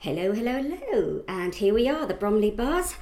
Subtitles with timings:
[0.00, 1.24] Hello, hello, hello.
[1.26, 2.94] And here we are, the Bromley Buzz,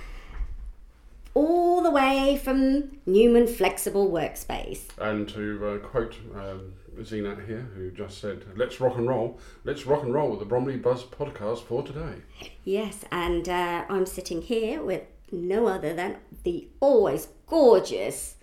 [1.35, 4.85] all the way from Newman Flexible Workspace.
[4.99, 9.39] And to uh, quote um, Zeenat here, who just said, let's rock and roll.
[9.63, 12.23] Let's rock and roll with the Bromley Buzz podcast for today.
[12.65, 18.37] Yes, and uh, I'm sitting here with no other than the always gorgeous,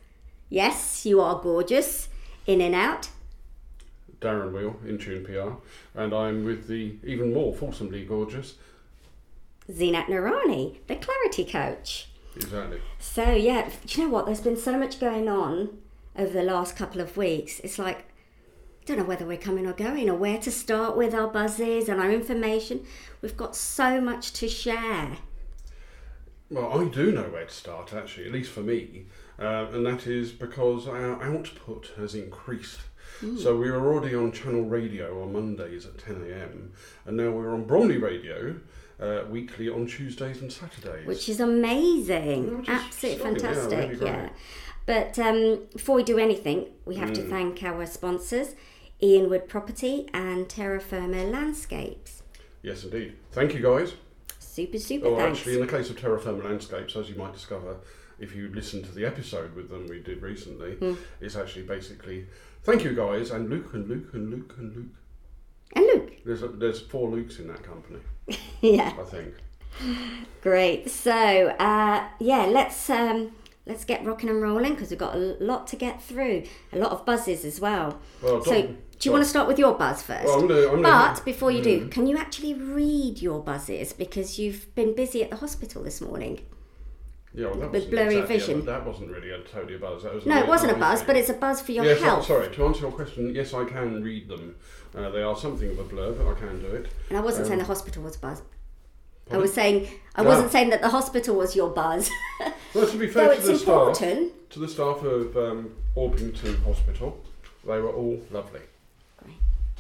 [0.49, 2.07] yes, you are gorgeous,
[2.45, 3.09] in and out,
[4.24, 5.55] Darren Weale, Intune PR,
[6.00, 8.55] and I'm with the even more fulsomely gorgeous.
[9.70, 12.09] Zeenat Noorani, the clarity coach.
[12.36, 12.81] Exactly.
[13.00, 14.26] So, yeah, do you know what?
[14.26, 15.78] There's been so much going on
[16.17, 17.59] over the last couple of weeks.
[17.59, 21.14] It's like, I don't know whether we're coming or going or where to start with
[21.14, 22.86] our buzzes and our information.
[23.22, 25.17] We've got so much to share.
[26.50, 29.05] Well, I do know where to start, actually, at least for me,
[29.40, 32.80] uh, and that is because our output has increased.
[33.40, 36.73] So we were already on Channel Radio on Mondays at 10 a.m.,
[37.05, 38.55] and now we're on Bromley Radio
[38.99, 41.05] uh, weekly on Tuesdays and Saturdays.
[41.08, 42.58] which is amazing.
[42.59, 43.89] Which is Absolutely yeah, fantastic.
[43.91, 44.06] really.
[44.06, 44.30] Yeah.
[44.86, 47.16] But um, before we do anything, we have Mm.
[47.16, 48.56] to thank our sponsors,
[49.02, 52.23] Ian Wood Property and Terra Firma Landscapes.
[52.61, 53.16] Yes, indeed.
[53.31, 53.94] Thank you, guys.
[54.39, 55.39] Super, super Oh, thanks.
[55.39, 57.78] actually, in the case of Terra Firma Landscapes, as you might discover
[58.19, 60.94] if you listen to the episode with them we did recently, Hmm.
[61.19, 62.28] it's actually basically
[62.64, 64.95] thank you guys and Luke and Luke and Luke and Luke.
[65.73, 66.11] and Luke.
[66.25, 68.00] There's a, there's four Lukes in that company,
[68.61, 69.33] yeah, I think.
[70.42, 70.89] great.
[70.89, 71.11] So
[71.59, 73.31] uh, yeah, let's um,
[73.66, 76.44] let's get rocking and rolling because we've got a lot to get through.
[76.72, 78.00] A lot of buzzes as well.
[78.22, 80.25] Well, So, do you want to start with your buzz first?
[80.25, 83.91] Well, I'm gonna, I'm gonna, But before you do, can you actually read your buzzes
[83.94, 86.41] because you've been busy at the hospital this morning?
[87.34, 88.66] Yeah, well, that with blurry exactly vision.
[88.66, 90.03] that wasn't really a totally a buzz.
[90.03, 92.25] That was No, it wasn't a buzz, but it's a buzz for your yes, health.
[92.25, 92.50] sorry.
[92.53, 94.56] To answer your question, yes, I can read them.
[94.95, 96.88] Uh, they are something of a blur, but I can do it.
[97.09, 98.42] And I wasn't saying Um, the hospital was buzz.
[99.31, 100.30] I was saying I No.
[100.30, 102.09] wasn't saying that the hospital was your buzz.
[102.75, 103.70] Well, to be fair to it's the staff,
[104.02, 104.50] important.
[104.52, 107.24] to the staff of um, Orpington Hospital,
[107.66, 108.62] they were all lovely.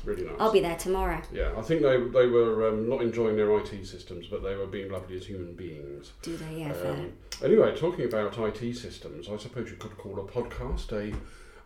[0.05, 0.35] Really nice.
[0.39, 1.21] I'll be there tomorrow.
[1.31, 4.65] Yeah, I think they they were um, not enjoying their IT systems, but they were
[4.67, 6.11] being lovely as human beings.
[6.21, 6.61] Do they?
[6.61, 6.73] Yeah.
[6.73, 11.15] Um, anyway, talking about IT systems, I suppose you could call a podcast a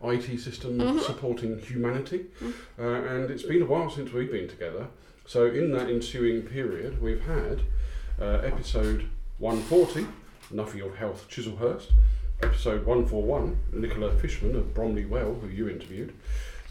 [0.00, 0.98] IT system Mm-hmm.
[1.00, 2.26] supporting humanity,
[2.78, 4.86] uh, and it's been a while since we've been together.
[5.26, 7.62] So in that ensuing period, we've had
[8.20, 10.06] uh, episode 140,
[10.54, 11.90] Nuffield Health Chislehurst,
[12.42, 16.14] episode 141, Nicola Fishman of Bromley Well, who you interviewed.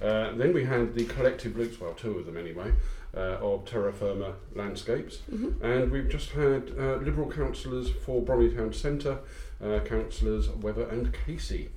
[0.02, 2.72] Uh, then we had the collective Luke's, well, two of them anyway,
[3.16, 5.19] uh, of Terra Firma Landscapes.
[5.62, 9.19] And we've just had uh, Liberal councillors for Bromley Town Centre,
[9.63, 11.69] uh, councillors Webber and Casey.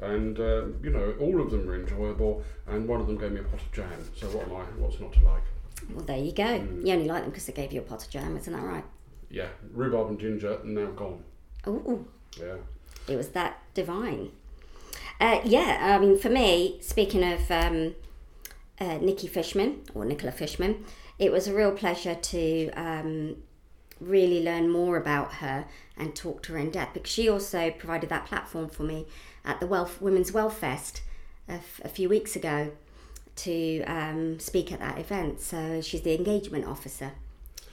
[0.00, 3.40] And, uh, you know, all of them were enjoyable, and one of them gave me
[3.40, 3.90] a pot of jam.
[4.16, 5.42] So what am I, what's not to like?
[5.92, 6.44] Well, there you go.
[6.44, 6.86] Mm.
[6.86, 8.84] You only like them because they gave you a pot of jam, isn't that right?
[9.30, 11.22] Yeah, rhubarb and ginger, and now gone.
[11.66, 12.04] Oh,
[12.40, 12.56] Yeah.
[13.08, 14.30] it was that divine.
[15.20, 17.94] Uh, yeah, I mean, for me, speaking of um,
[18.80, 20.84] uh, Nikki Fishman or Nicola Fishman,
[21.18, 23.36] it was a real pleasure to um,
[24.00, 28.08] really learn more about her and talk to her in depth because she also provided
[28.10, 29.06] that platform for me
[29.44, 31.02] at the Wealth Women's Wealth Fest
[31.48, 32.70] a, f- a few weeks ago
[33.36, 35.40] to um, speak at that event.
[35.40, 37.12] So she's the engagement officer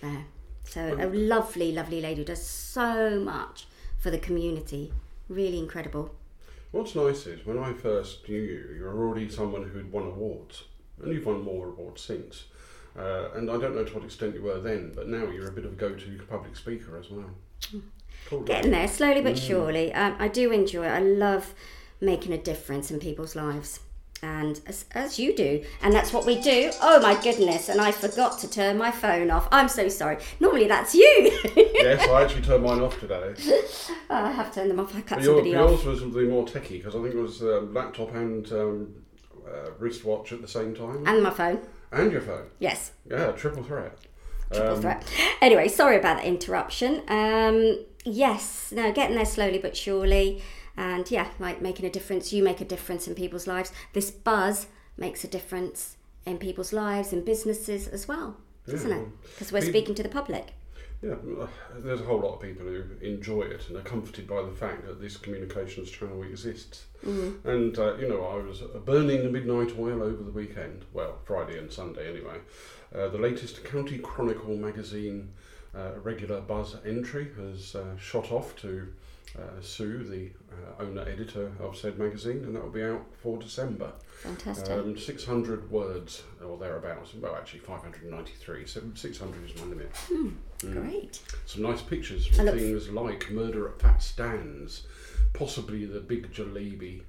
[0.01, 0.25] there.
[0.63, 3.67] So a lovely, lovely lady who does so much
[4.00, 4.91] for the community.
[5.29, 6.16] Really incredible.
[6.75, 10.65] What's nice is when I first knew you, you were already someone who'd won awards,
[11.01, 12.43] and you've won more awards since.
[12.99, 15.53] Uh, and I don't know to what extent you were then, but now you're a
[15.53, 17.29] bit of a go-to public speaker as well.
[18.25, 18.41] Cool.
[18.41, 19.93] Getting there slowly but surely.
[19.93, 20.89] Um, I do enjoy it.
[20.89, 21.53] I love
[22.01, 23.79] making a difference in people's lives.
[24.23, 26.71] And as, as you do, and that's what we do.
[26.81, 27.69] Oh my goodness!
[27.69, 29.47] And I forgot to turn my phone off.
[29.51, 30.17] I'm so sorry.
[30.39, 31.31] Normally that's you.
[31.55, 33.33] yes, I actually turned mine off today.
[34.09, 34.95] I have turned them off.
[34.95, 35.45] I cut But your, off.
[35.45, 38.95] yours was the more techie because I think it was um, laptop and um,
[39.47, 41.59] uh, wristwatch at the same time, And my phone.
[41.91, 42.47] and your phone.
[42.59, 42.93] Yes.
[43.07, 43.95] Yeah, triple threat.
[44.51, 45.03] triple Um, threat.
[45.41, 47.03] Anyway, sorry about that interruption.
[47.09, 50.41] Um, yes, no, getting there slowly but surely,
[50.77, 52.33] and yeah, like making a difference.
[52.33, 53.72] You make a difference in people's lives.
[53.93, 54.67] This buzz
[54.97, 58.37] makes a difference in people's lives and businesses as well,
[58.67, 58.97] doesn't Yeah.
[59.01, 59.07] it?
[59.33, 60.53] Because we're People- speaking to the public.
[61.01, 61.16] Yeah,
[61.77, 64.87] there's a whole lot of people who enjoy it and are comforted by the fact
[64.87, 66.85] that this communications channel exists.
[67.05, 67.47] Mm-hmm.
[67.47, 71.19] And, uh, you know, I was uh, burning the midnight oil over the weekend, well,
[71.25, 72.37] Friday and Sunday anyway.
[72.95, 75.29] Uh, the latest County Chronicle magazine
[75.75, 78.87] uh, regular Buzz entry has uh, shot off to
[79.37, 83.37] uh, Sue, the uh, owner editor of said magazine, and that will be out for
[83.37, 83.91] December.
[84.22, 84.72] Fantastic.
[84.72, 87.14] Um, 600 words or thereabouts.
[87.16, 88.66] Well, actually 593.
[88.66, 89.91] So 600 is my limit.
[90.61, 91.20] Great.
[91.46, 94.87] Some nice pictures from things like Murder at Fat Stands,
[95.34, 97.02] possibly the Big Jalebi.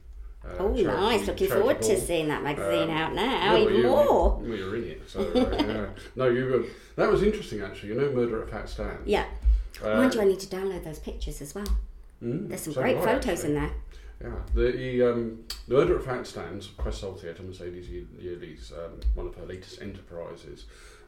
[0.44, 1.26] Uh, Oh, nice.
[1.26, 4.40] Looking forward to seeing that magazine Um, out now, Yeah, even you- more.
[4.44, 5.86] You, well, you're in it, so uh, yeah.
[6.16, 6.44] No, you.
[6.44, 6.64] were
[6.96, 7.90] that was interesting actually.
[7.90, 9.06] You know, Murder at Fat Stands.
[9.06, 9.26] Yeah.
[9.82, 11.66] Uh, Mind you, I need to download those pictures as well.
[12.22, 13.48] Mm, There's some so great photos actually.
[13.48, 13.70] in there.
[14.22, 18.72] Yeah, the, the, um, the Murder at Fat Stands, Quest Soul Theatre, Mercedes Ye- Yearly's,
[18.72, 20.64] um, one of her latest enterprises,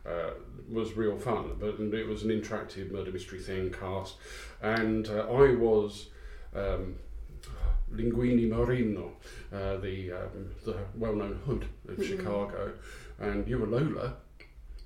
[0.07, 0.31] uh,
[0.71, 1.53] was real fun.
[1.59, 4.17] But it was an interactive murder mystery thing cast,
[4.61, 6.09] and uh, I was
[6.55, 6.97] um,
[7.93, 9.13] Linguini Marino,
[9.53, 12.03] uh, the um, the well-known hood of Mm-hmm.
[12.19, 12.73] Chicago,
[13.19, 14.15] and you were Lola.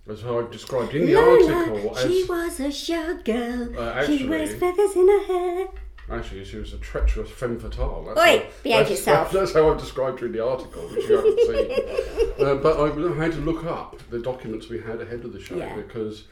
[0.09, 3.77] As I've described in the Lola, article, she as was a showgirl.
[3.77, 5.67] Uh, she wears feathers in her hair.
[6.13, 8.05] Actually, she was a treacherous femme fatale.
[8.07, 9.31] That's Oi, how, behave that's, yourself.
[9.33, 12.47] That's how I've described her in the article, which you haven't seen.
[12.47, 15.57] uh, but I had to look up the documents we had ahead of the show
[15.57, 15.75] Yeah.
[15.75, 16.25] because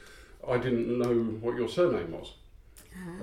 [0.46, 2.34] I didn't know what your surname was.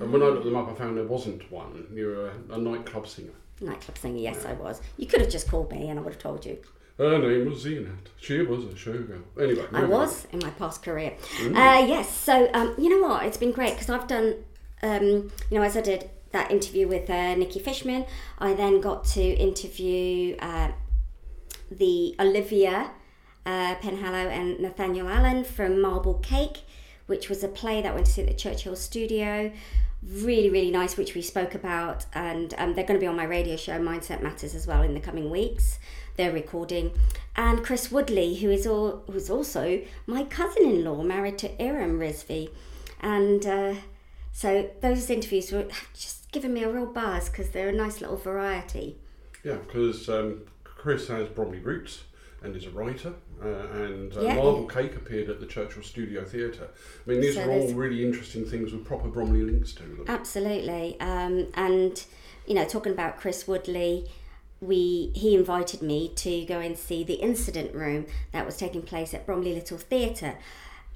[0.00, 1.86] And when I looked them up, I found there wasn't one.
[1.92, 3.32] You were a, a nightclub singer.
[3.60, 4.80] Nightclub singer, yes, I was.
[4.96, 6.58] You could have just called me and I would have told you.
[6.96, 8.08] Her name was Zeenat.
[8.18, 9.22] She was a showgirl.
[9.40, 9.90] Anyway, I moving on.
[9.90, 11.14] was in my past career.
[11.40, 13.24] Uh, yes, so um, you know what?
[13.24, 14.34] It's been great because I've done,
[14.82, 18.06] um, you know, as I did that interview with uh, Nikki Fishman,
[18.38, 20.70] I then got to interview uh,
[21.70, 22.92] the Olivia
[23.44, 26.58] uh, Penhallow and Nathaniel Allen from Marble Cake,
[27.06, 29.50] which was a play that went to see at the Churchill Studio.
[30.00, 33.24] Really, really nice, which we spoke about, and um, they're going to be on my
[33.24, 35.80] radio show Mindset Matters as well in the coming weeks.
[36.16, 36.92] They're recording,
[37.34, 42.50] and Chris Woodley, who is all, who's also my cousin-in-law, married to Iram Rizvi,
[43.00, 43.74] and uh,
[44.32, 48.16] so those interviews were just given me a real buzz because they're a nice little
[48.16, 48.96] variety.
[49.44, 52.04] Yeah, because um, Chris has Bromley roots
[52.42, 54.34] and is a writer, uh, and uh, Yeah.
[54.36, 56.68] Marble Cake appeared at the Churchill Studio Theatre.
[57.06, 60.04] I mean, these So are all really interesting things with proper Bromley links to them.
[60.06, 60.98] Absolutely.
[61.00, 62.04] Um, and
[62.46, 64.08] you know, talking about Chris Woodley,
[64.60, 69.12] we he invited me to go and see the incident room that was taking place
[69.14, 70.34] at Bromley Little Theatre,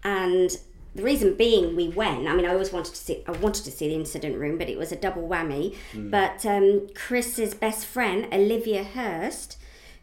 [0.04, 0.56] and
[0.94, 2.26] the reason being we went.
[2.28, 3.22] I mean, I always wanted to see.
[3.26, 5.76] I wanted to see the incident room, but it was a double whammy.
[5.94, 9.56] But um, Chris's best friend Olivia Hurst.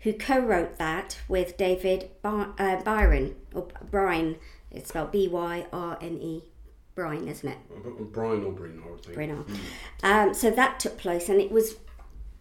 [0.03, 4.37] Who co-wrote that with David By- uh, Byron or Brine?
[4.71, 6.43] It's spelled B Y R N E,
[6.95, 7.57] Brine, isn't it?
[8.13, 9.17] Brian or Breen, I think.
[9.17, 9.45] Brino.
[10.01, 11.75] Um, so that took place, and it was,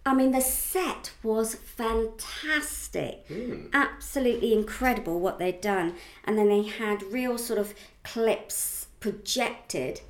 [0.06, 3.26] I mean, the set was fantastic,
[3.72, 7.74] absolutely incredible what they'd done, and then they had real sort of
[8.12, 10.00] clips projected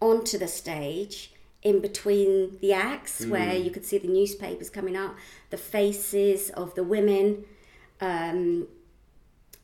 [0.00, 1.32] onto the stage
[1.62, 5.14] in between the acts where you could see the newspapers coming up,
[5.50, 7.44] the faces of the women.
[8.00, 8.66] Um,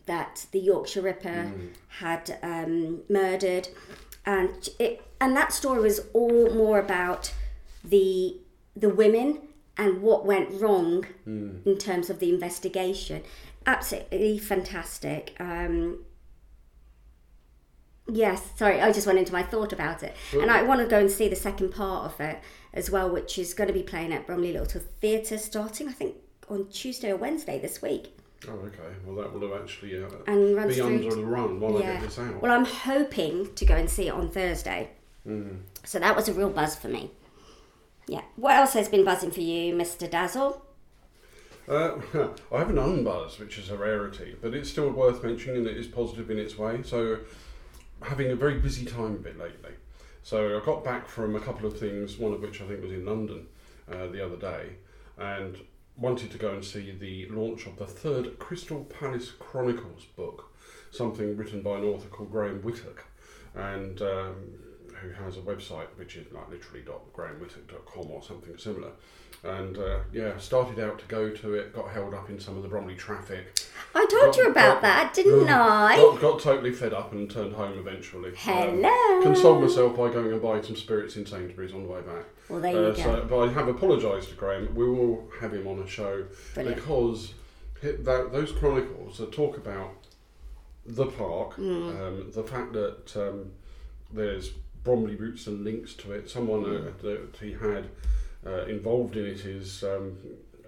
[0.07, 1.53] that the Yorkshire Ripper
[1.99, 3.69] had um, murdered,
[4.25, 7.35] and it and that story was all more about
[7.85, 8.37] the
[8.75, 9.41] the women
[9.77, 11.05] and what went wrong
[11.67, 13.23] in terms of the investigation.
[13.67, 15.35] Absolutely fantastic.
[15.39, 15.99] Um,
[18.11, 20.99] yes, sorry, I just went into my thought about it, and I want to go
[20.99, 22.41] and see the second part of it
[22.73, 26.17] as well, which is going to be playing at Bromley Little Theatre starting, I think,
[26.49, 28.17] on Tuesday or Wednesday this week.
[28.49, 28.95] Oh, okay.
[29.05, 32.19] Well, that will have actually uh, And be under the run while I get this
[32.19, 32.41] out.
[32.41, 34.91] Well, I'm hoping to go and see it on Thursday.
[35.85, 37.11] So that was a real buzz for me.
[38.07, 38.23] Yeah.
[38.37, 40.09] What else has been buzzing for you, Mr.
[40.09, 40.63] Dazzle?
[41.69, 41.97] Uh,
[42.53, 45.77] I have an unbuzz, which is a rarity, but it's still worth mentioning and it
[45.77, 46.81] is positive in its way.
[46.85, 47.19] So,
[48.03, 49.73] having a very busy time a bit lately.
[50.23, 52.93] So, I got back from a couple of things, one of which I think was
[52.93, 53.47] in London
[53.91, 54.71] uh, the other day,
[55.17, 55.57] and
[55.97, 60.53] wanted to go and see the launch of the third Crystal Palace Chronicles book,
[60.91, 63.05] something written by an author called Graham Whittock,
[63.55, 64.35] and um,
[65.01, 68.91] who has a website which is like literally grahamwhittock.com or something similar.
[69.47, 72.63] And uh, yeah, started out to go to it, got held up in some of
[72.63, 73.47] the Bromley traffic.
[73.95, 75.97] I told Got- you about got- that, didn't I?
[75.97, 78.31] Got, got totally fed up and turned home eventually.
[78.31, 79.23] Um, Hello.
[79.23, 82.25] consoled myself by going and buying some spirits in Sainsbury's on the way back.
[82.49, 83.03] Well, there you Uh, go.
[83.03, 84.75] so, but I have apologised to Graham.
[84.75, 86.25] We will have him on a show
[86.55, 86.77] Brilliant.
[86.77, 87.35] because
[87.83, 89.93] that, those chronicles that talk about
[90.85, 91.89] the park, Hmm.
[92.01, 93.53] um, the fact that um,
[94.13, 94.51] there's
[94.85, 96.29] Bromley roots and links to it.
[96.31, 97.07] Someone uh, Hmm.
[97.07, 97.89] that he had
[98.47, 100.17] uh, involved in it is um,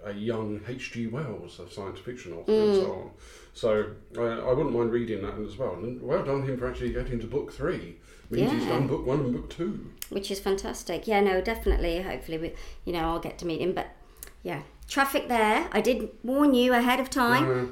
[0.05, 1.07] a young H.G.
[1.07, 3.11] Wells, a science fiction author, and so on.
[3.53, 5.73] So uh, I wouldn't mind reading that as well.
[5.73, 7.97] And well done him for actually getting to book three.
[8.31, 9.89] Means he's done book one and book two.
[10.09, 11.07] which is fantastic.
[11.07, 12.01] Yeah, no, definitely.
[12.01, 12.53] Hopefully, we,
[12.85, 13.73] you know, I'll get to meet him.
[13.73, 13.87] But
[14.43, 15.67] yeah, traffic there.
[15.71, 17.65] I did warn you ahead of time, Uh,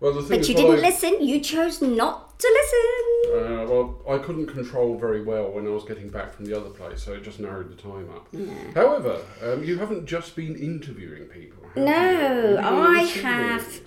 [0.00, 1.20] well, the thing but you didn't I- listen.
[1.20, 3.60] You chose not to listen.
[3.60, 6.70] Uh, well, I couldn't control very well when I was getting back from the other
[6.70, 8.26] place, so it just narrowed the time up.
[8.74, 11.62] However, um, you haven't just been interviewing people.
[11.76, 12.48] No, you?
[12.48, 13.80] You've been I have.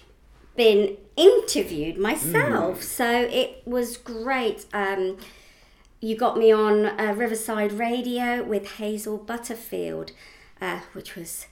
[0.56, 4.68] Been interviewed myself, so it was great.
[4.72, 5.18] Um,
[6.00, 10.12] you got me on uh, Riverside Radio with Hazel Butterfield,
[10.62, 11.48] uh, which was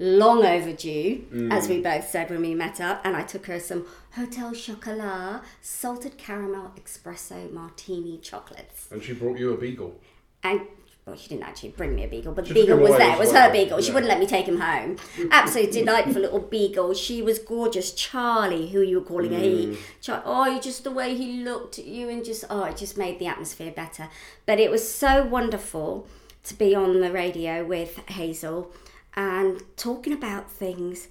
[0.00, 3.02] long overdue, as we both said when we met up.
[3.04, 8.88] And I took her some Hotel Chocolat salted caramel espresso martini chocolates.
[8.90, 10.00] And she brought you a beagle.
[10.42, 10.62] And
[11.06, 13.14] well, she didn't actually bring me a beagle, but the She beagle was there.
[13.14, 13.46] It was well.
[13.48, 13.80] her beagle.
[13.80, 14.96] She wouldn't let me take him home.
[15.30, 16.94] Absolutely delightful little beagle.
[16.94, 17.92] She was gorgeous.
[17.92, 19.72] Charlie, who you were calling a Mm.
[19.72, 19.78] he.
[20.00, 23.18] Char- oh, just the way he looked at you and just, oh, it just made
[23.18, 24.08] the atmosphere better.
[24.46, 26.06] But it was so wonderful
[26.44, 28.70] to be on the radio with Hazel
[29.14, 31.08] and talking about things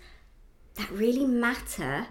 [0.76, 2.08] that really matter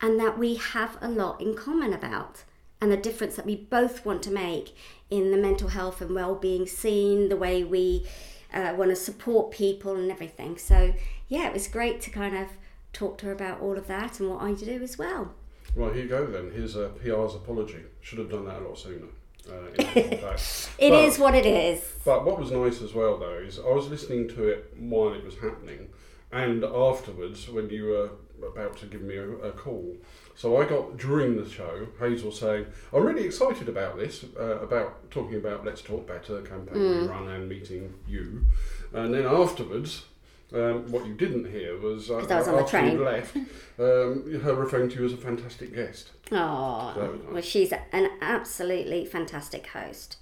[0.00, 2.44] and that we have a lot in common about
[2.80, 4.74] and the difference that we both want to make
[5.10, 8.06] in the mental health and well-being scene the way we
[8.52, 10.92] uh, want to support people and everything so
[11.28, 12.48] yeah it was great to kind of
[12.92, 15.34] talk to her about all of that and what i do as well
[15.76, 16.50] Well, here you go then.
[16.52, 17.82] Here's a PR's apology.
[18.00, 19.06] Should have done that a lot sooner.
[19.48, 20.70] Uh, in actual fact.
[20.78, 23.88] It is what it is But what was nice as well, though, is I was
[23.88, 25.88] listening to it while it was happening,
[26.32, 28.10] and afterwards when you were
[28.46, 29.96] about to give me a, a call.
[30.34, 35.10] So I got during the show Hazel saying, "I'm really excited about this, uh, about
[35.10, 38.46] talking about Let's Talk Better campaign we run and meeting you."
[38.92, 40.04] And then afterwards.
[40.52, 42.96] Um, what you didn't hear was uh, was on the after train.
[42.96, 46.10] you left, um, her referring to you as a fantastic guest.
[46.32, 50.16] Oh well she's an absolutely fantastic host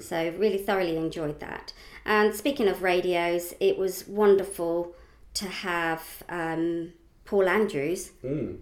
[0.00, 1.72] So really thoroughly enjoyed that.
[2.04, 4.94] And speaking of radios, it was wonderful
[5.34, 6.92] to have um,
[7.24, 8.58] Paul Andrews Mm.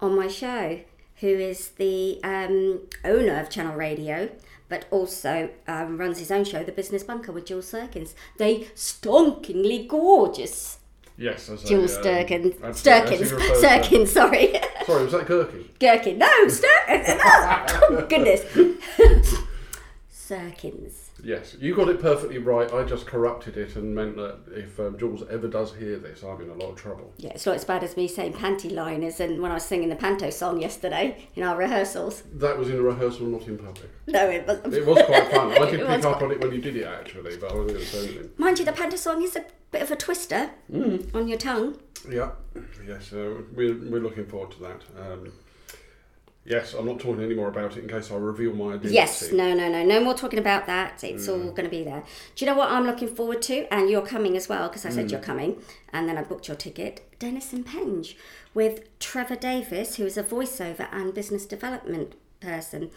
[0.00, 0.78] on my show,
[1.16, 4.28] who is the um, owner of Channel Radio,
[4.68, 8.14] but also um, runs his own show, The Business Bunker, with Jules Sturkins.
[8.38, 10.78] They stonkingly gorgeous.
[11.18, 12.62] Yes, as Jules a, um, Sturkins.
[12.62, 13.16] as- as Sturkins.
[13.16, 14.60] he refers to- Sturkins, sorry.
[14.86, 15.68] Sorry, was that Gherkin?
[15.78, 16.18] Gherkin.
[16.18, 17.06] No, Sturkins.
[17.18, 18.42] Oh, goodness.
[20.12, 21.05] Sturkins.
[21.26, 22.72] Yes, you got it perfectly right.
[22.72, 26.40] I just corrupted it and meant that if um, Jules ever does hear this, I'm
[26.40, 27.12] in a lot of trouble.
[27.16, 29.88] Yeah, it's not as bad as me saying panty liners and when I was singing
[29.88, 32.22] the panto song yesterday in our rehearsals.
[32.34, 33.90] That was in a rehearsal, not in public.
[34.06, 34.72] No, it was.
[34.72, 35.50] It was quite fun.
[35.50, 37.80] I did pick up on it when you did it actually, but I wasn't going
[37.80, 38.30] to say anything.
[38.38, 40.50] Mind you, the panto song is a bit of a twister
[41.12, 41.76] on your tongue.
[42.08, 42.30] Yeah,
[42.86, 44.82] yes, uh, we're, we're looking forward to that.
[44.96, 45.32] Um,
[46.46, 48.94] yes, I'm not talking any more about it in case I reveal my identity.
[48.94, 51.02] Yes, no, no, no, no more talking about that.
[51.04, 51.50] It's all mm.
[51.50, 52.04] going to be there.
[52.34, 53.72] Do you know what I'm looking forward to?
[53.72, 55.10] And you're coming as well because I said mm.
[55.12, 55.62] you're coming,
[55.92, 57.02] and then I booked your ticket.
[57.18, 58.16] Dennis and Penge
[58.54, 62.90] with Trevor Davis, who is a voiceover and business development person.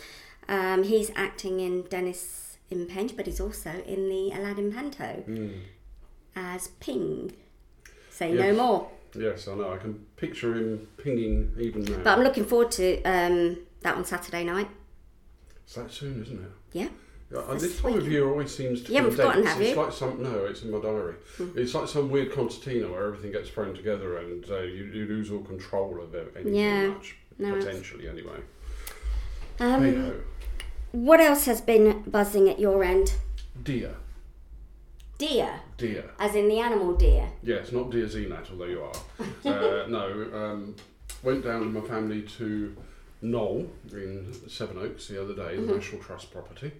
[0.47, 5.59] Um, he's acting in Dennis Impenge, but he's also in the Aladdin Panto mm.
[6.35, 7.33] as Ping.
[8.09, 8.89] Say no more.
[9.15, 9.71] Yes, I know.
[9.73, 11.97] I can picture him pinging even now.
[12.03, 14.69] But I'm looking forward to um, that on Saturday night.
[15.63, 16.51] it's that soon, isn't it?
[16.73, 16.87] Yeah.
[17.31, 19.53] Yeah, this time of year always seems to You haven't be forgotten, dates.
[19.53, 19.75] have It's you?
[19.83, 21.13] Like some no, it's in my diary.
[21.55, 25.29] It's like some weird concertina where everything gets thrown together and uh, you, you lose
[25.29, 26.87] all control of it, anything Yeah.
[26.87, 28.39] much No, it's- potentially anyway.
[29.59, 30.11] Um, hey
[30.91, 33.13] What else has been buzzing at your end?
[33.61, 33.95] deer,
[35.19, 36.09] Deer, deer.
[36.17, 37.27] as in the animal deer.
[37.43, 38.93] Yes, not deer Zeenat, although you are.
[39.45, 40.75] uh, no, um,
[41.23, 42.75] went down with my family to
[43.21, 45.67] Knole in Sevenoaks the other day, Mm-hmm.
[45.67, 46.71] the National Trust property.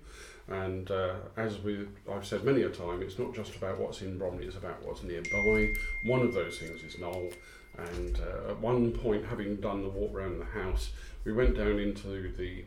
[0.48, 4.18] And uh, as we, I've said many a time, it's not just about what's in
[4.18, 5.74] Bromley, it's about what's nearby.
[6.06, 7.34] One of those things is Knole.
[7.78, 10.92] And uh, at one point, having done the walk around the house,
[11.26, 12.64] we went down into the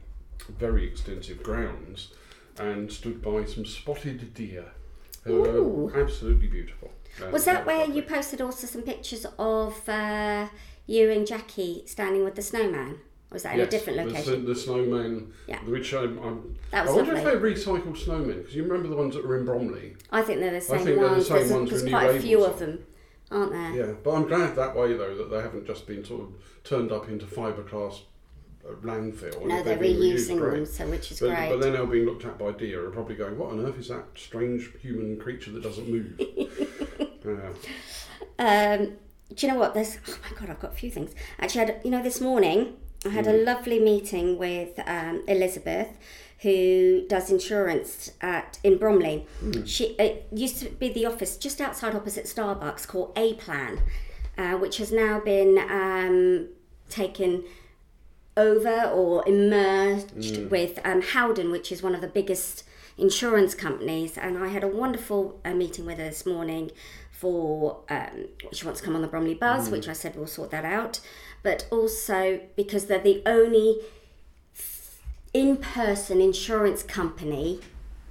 [0.59, 2.12] very extensive grounds
[2.59, 4.67] and stood by some spotted deer.
[5.23, 5.62] Who Ooh.
[5.93, 6.91] were absolutely beautiful.
[7.23, 7.97] Uh, Was that where lovely.
[7.97, 10.49] you posted also some pictures of uh,
[10.87, 12.99] you and Jackie standing with the snowman?
[13.31, 14.25] Or was that in a different location?
[14.35, 15.59] sn- The, snowman, Yeah.
[15.64, 17.50] which I'm, I'm That I was wonder if lovely.
[17.50, 19.97] they recycle snowmen because you remember the ones that were in Bromley.
[20.11, 22.45] I think they're the same think they're the same there's ones there's quite a few
[22.45, 22.85] of them,
[23.31, 23.73] aren't there?
[23.87, 26.29] Yeah, but I'm glad that way though that they haven't just been sort of
[26.64, 28.00] turned up into fiberglass uh,
[28.83, 29.37] landfill.
[29.40, 30.54] and No, they're reused, reusing great.
[30.57, 31.49] them, so which is But, great.
[31.50, 33.88] but they're now being looked at by deer and probably going, what on earth is
[33.88, 36.21] that strange human creature that doesn't move?
[37.26, 37.52] uh,
[38.38, 38.92] Um,
[39.35, 39.75] do you know what?
[39.75, 41.12] There's oh my god, I've got a few things.
[41.38, 45.88] Actually, I had, you know, this morning I had a lovely meeting with um, Elizabeth,
[46.40, 49.26] who does insurance at in Bromley.
[49.64, 53.81] She it used to be the office just outside opposite Starbucks called A Plan,
[54.37, 56.49] uh, which has now been um,
[56.88, 57.45] taken
[58.37, 62.65] over or emerged with um, Howden, which is one of the biggest
[62.97, 64.17] insurance companies.
[64.17, 66.71] And I had a wonderful uh, meeting with her this morning
[67.11, 70.51] for um, she wants to come on the Bromley Buzz, which I said we'll sort
[70.51, 71.01] that out.
[71.43, 73.79] But also because they're the only
[75.35, 77.61] in-person insurance company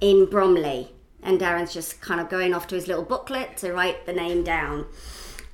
[0.00, 0.92] in Bromley.
[1.22, 4.42] And Darren's just kind of going off to his little booklet to write the name
[4.42, 4.86] down.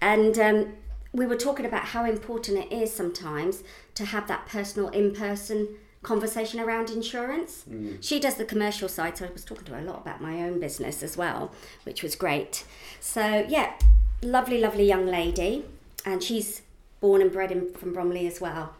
[0.00, 0.72] And um,
[1.12, 3.62] we were talking about how important it is sometimes
[3.98, 5.68] to have that personal in-person
[6.02, 7.64] conversation around insurance.
[8.00, 10.42] She does the commercial side, so I was talking to her a lot about my
[10.42, 11.52] own business as well,
[11.82, 12.64] which was great.
[13.00, 13.74] So yeah,
[14.22, 15.64] lovely, lovely young lady,
[16.06, 16.62] and she's
[17.00, 18.74] born and bred in, from Bromley as well.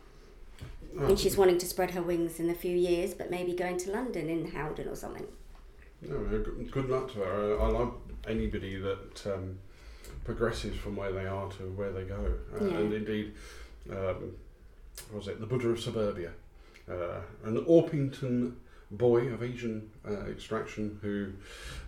[0.98, 3.90] And she's wanting to spread her wings in a few years, but maybe going to
[3.92, 5.26] London in Howden or something.
[6.02, 7.58] No, good- good luck to her.
[7.60, 7.92] I, I like
[8.28, 9.58] anybody that um,
[10.25, 12.34] progresses from where they are to where they go.
[12.60, 12.78] Uh, Yeah.
[12.78, 13.32] And indeed,
[13.90, 14.32] um,
[15.11, 16.33] what was it the Buddha of Suburbia?
[16.90, 18.55] Uh, an Orpington
[18.90, 21.33] boy of Asian uh, extraction who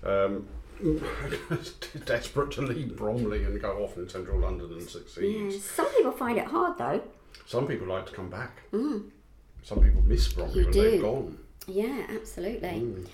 [0.08, 0.46] um,
[2.04, 4.82] desperate to leave Bromley and go off in central London and
[5.22, 5.58] Yeah.
[5.58, 7.02] Some people find it hard though.
[7.46, 8.62] Some people like to come back.
[8.72, 10.90] Some people miss Bromley You when do.
[10.90, 11.38] they've gone.
[11.66, 12.68] Yeah, absolutely.
[12.68, 13.06] Mm.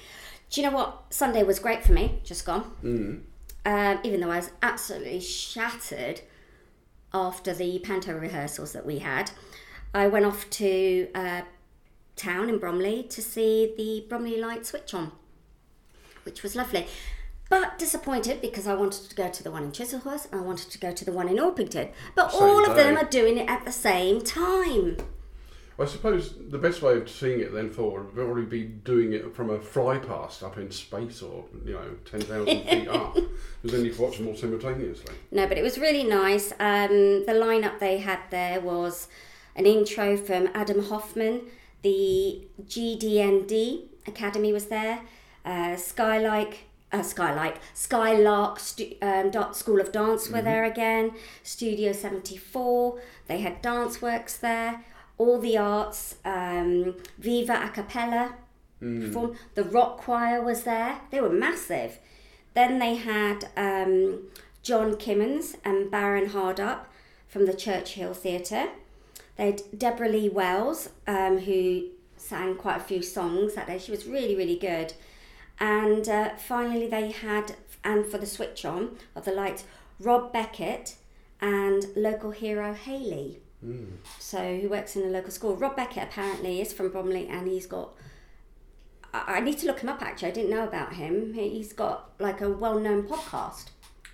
[0.50, 1.02] Do you know what?
[1.10, 2.70] Sunday was great for me, just gone.
[2.82, 3.20] Mm.
[3.64, 6.20] Um, even though I was absolutely shattered
[7.12, 9.30] after the panto rehearsals that we had,
[9.94, 11.42] I went off to uh,
[12.16, 15.12] town in Bromley to see the Bromley Light switch on,
[16.24, 16.86] which was lovely.
[17.48, 20.70] But disappointed because I wanted to go to the one in Chislehurst and I wanted
[20.70, 21.90] to go to the one in Orpington.
[22.16, 24.96] But Same all of them are doing it at the same time.
[25.78, 29.34] I suppose the best way of seeing it then forward would probably be doing it
[29.36, 33.14] from a fly past up in space or, you know, 10,000 feet up.
[33.14, 35.14] Because then you can watch them all simultaneously.
[35.30, 36.50] No, but it was really nice.
[36.52, 39.08] Um, the lineup they had there was
[39.56, 41.42] an intro from Adam Hoffman,
[41.82, 45.00] the GDND Academy was there,
[45.44, 46.58] uh, Skylark,
[46.92, 53.60] uh, Skylark, Skylark stu- um, School of Dance were there again, Studio 74, they had
[53.62, 54.84] Dance Works there,
[55.18, 58.34] all the arts, um, Viva a cappella
[58.80, 61.98] performed, the rock choir was there, they were massive.
[62.54, 64.24] Then they had um,
[64.62, 66.86] John Kimmons and Baron Hardup
[67.28, 68.68] from the Churchill Theatre.
[69.36, 73.78] They had Deborah Lee Wells, um, who sang quite a few songs that day.
[73.78, 74.94] She was really, really good.
[75.58, 79.64] And uh, finally, they had, and for the switch on of the lights,
[80.00, 80.96] Rob Beckett
[81.40, 83.40] and local hero Haley.
[84.18, 85.56] So, who works in a local school.
[85.56, 87.94] Rob Beckett apparently is from Bromley and he's got
[89.12, 90.28] I I need to look him up actually.
[90.28, 91.34] I didn't know about him.
[91.34, 93.66] He's got like a well known podcast.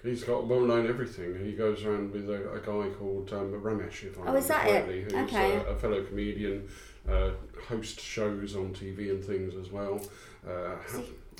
[0.03, 1.39] He's got well known everything.
[1.45, 4.49] He goes around with a, a guy called um, Romesh, if I Oh, is remember
[4.49, 4.71] that it?
[4.73, 5.57] correctly, who's Okay.
[5.57, 6.69] uh, a fellow comedian,
[7.09, 7.31] uh,
[7.69, 10.01] hosts shows on TV and things as well.
[10.47, 10.75] Uh,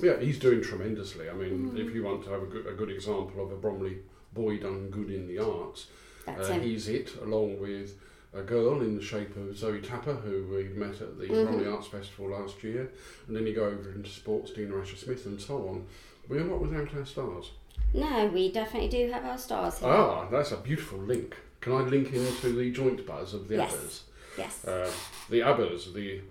[0.01, 1.29] yeah, he's doing tremendously.
[1.29, 1.77] I mean, Hmm.
[1.77, 3.97] if you want to have a good, a good example of a Bromley
[4.33, 5.87] boy done good in the arts,
[6.27, 7.99] uh, he's it, along with
[8.33, 11.43] a girl in the shape of Zoe Tapper, who we met at the Mm-hmm.
[11.45, 12.89] Bromley Arts Festival last year,
[13.27, 15.85] and then you go over into sports, Dina Asher Smith, and so on.
[16.29, 17.51] We are not without our stars.
[17.93, 19.89] No, we definitely do have our stars here.
[19.89, 21.35] Ah, that's a beautiful link.
[21.61, 23.73] Can I link into the joint buzz of the Yes.
[23.73, 24.03] Abbas?
[24.37, 24.65] Yes.
[24.65, 24.91] Uh,
[25.29, 26.21] the Abbas, the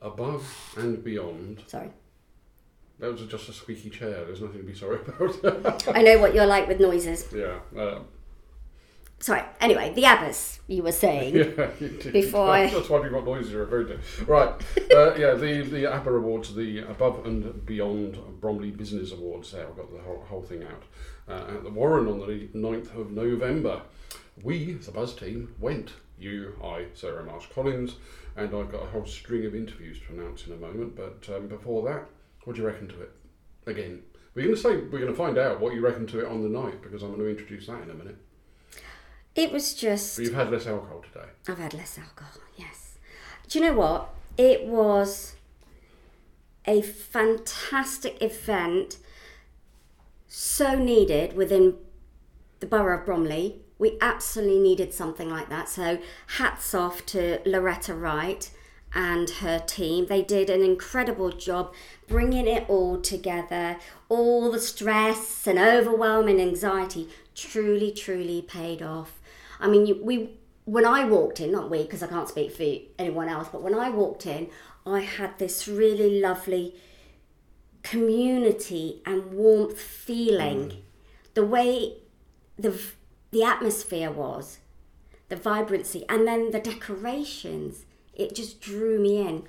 [0.00, 1.62] above and beyond.
[1.66, 1.90] Sorry.
[2.98, 4.24] That was just a squeaky chair.
[4.24, 5.88] There's nothing to be sorry about.
[5.96, 7.26] I know what you're like with noises.
[7.34, 7.58] yeah.
[7.78, 8.00] Uh,
[9.20, 9.42] Sorry.
[9.60, 11.34] Anyway, the Abbas, you were saying.
[11.58, 11.68] yeah.
[11.78, 12.12] you did.
[12.12, 14.00] Before I- That's why we've got noises good.
[14.26, 14.52] Right.
[14.90, 15.34] Uh, yeah.
[15.34, 19.52] The the ABBA Awards, the Above and Beyond Bromley Business Awards.
[19.52, 20.82] There, I've got the whole, whole thing out
[21.28, 23.82] uh, at the Warren on the 9th of November.
[24.42, 25.92] We, the Buzz team, went.
[26.18, 27.94] You, I, Sarah Marsh-Collings,
[28.36, 30.96] and I've got a whole string of interviews to announce in a moment.
[30.96, 32.06] But um, before that,
[32.44, 33.12] what do you reckon to it?
[33.66, 34.02] Again,
[34.34, 36.42] we're going to say we're going to find out what you reckon to it on
[36.42, 38.16] the night because I'm going to introduce that in a minute.
[39.34, 40.16] It was just.
[40.16, 41.26] But you've had less alcohol today.
[41.48, 42.98] I've had less alcohol, yes.
[43.48, 44.10] Do you know what?
[44.36, 45.36] It was
[46.66, 48.98] a fantastic event,
[50.28, 51.74] so needed within
[52.60, 53.62] the borough of Bromley.
[53.78, 55.68] We absolutely needed something like that.
[55.68, 55.98] So,
[56.36, 58.50] hats off to Lauretta Wright
[58.94, 60.06] and her team.
[60.06, 61.72] They did an incredible job
[62.06, 63.78] bringing it all together.
[64.08, 69.19] All the stress and overwhelming anxiety truly, truly paid off.
[69.60, 70.30] I mean, you, we
[70.64, 72.64] when I walked in, not we, because I can't speak for
[72.98, 74.48] anyone else, but when I walked in,
[74.86, 76.74] I had this really lovely
[77.82, 80.58] community and warmth feeling.
[80.70, 80.76] Mm.
[81.34, 81.94] The way
[82.58, 82.78] the
[83.30, 84.58] the atmosphere was,
[85.28, 87.84] the vibrancy, and then the decorations.
[88.14, 89.44] It just drew me in,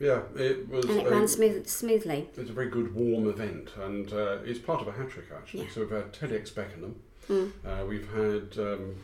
[0.00, 0.84] Yeah, it was.
[0.86, 2.28] and it a- ran smooth, smoothly.
[2.36, 5.64] It's a very good warm event, and uh, it's part of a hat trick actually.
[5.64, 5.68] Yeah.
[5.72, 6.96] So we've had TEDx Beckenham,
[7.28, 7.52] Mm.
[7.64, 8.96] uh, we've had um,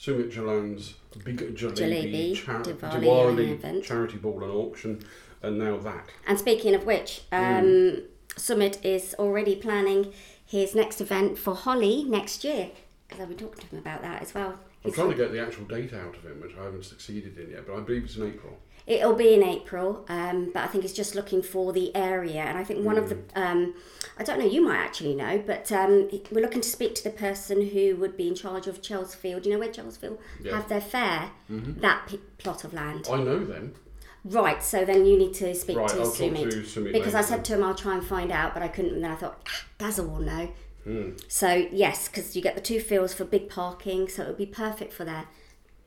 [0.00, 3.84] Sumit Jalan's Big Jalebi, Jalebi, cha- Diwali Diwali event.
[3.84, 5.02] charity ball and auction,
[5.42, 6.08] and now that.
[6.26, 8.02] And speaking of which, um, Mm.
[8.36, 10.12] Sumit is already planning
[10.46, 12.70] his next event for Holi next year.
[13.08, 14.58] Because I've been talking to him about that as well.
[14.84, 17.50] I'm trying to get the actual date out of him, which I haven't succeeded in
[17.50, 18.56] yet, but I believe it's in April.
[18.86, 22.40] It'll be in April, um, but I think it's just looking for the area.
[22.40, 23.36] And I think one of the, Mm.
[23.36, 23.74] um,
[24.18, 27.10] I don't know, you might actually know, but um, we're looking to speak to the
[27.10, 29.44] person who would be in charge of Chelsfield.
[29.44, 30.56] You know where Chelsfield Yeah.
[30.56, 31.30] have their fair?
[31.50, 33.06] That p- plot of land.
[33.12, 33.74] I know them.
[34.24, 36.50] Right, so then you need to speak Right, to I'll Sumit.
[36.50, 38.94] to Sumit because I said to him I'll try and find out, but I couldn't.
[38.94, 40.52] And then I thought, ah, Dazzle will know.
[40.84, 41.10] Hmm.
[41.28, 44.46] So yes, because you get the two fields for big parking, so it would be
[44.46, 45.26] perfect for that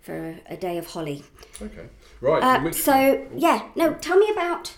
[0.01, 1.23] for a day of Holi.
[1.61, 1.87] Okay.
[2.21, 2.43] Right.
[2.43, 4.75] Uh, so yeah, no, tell me about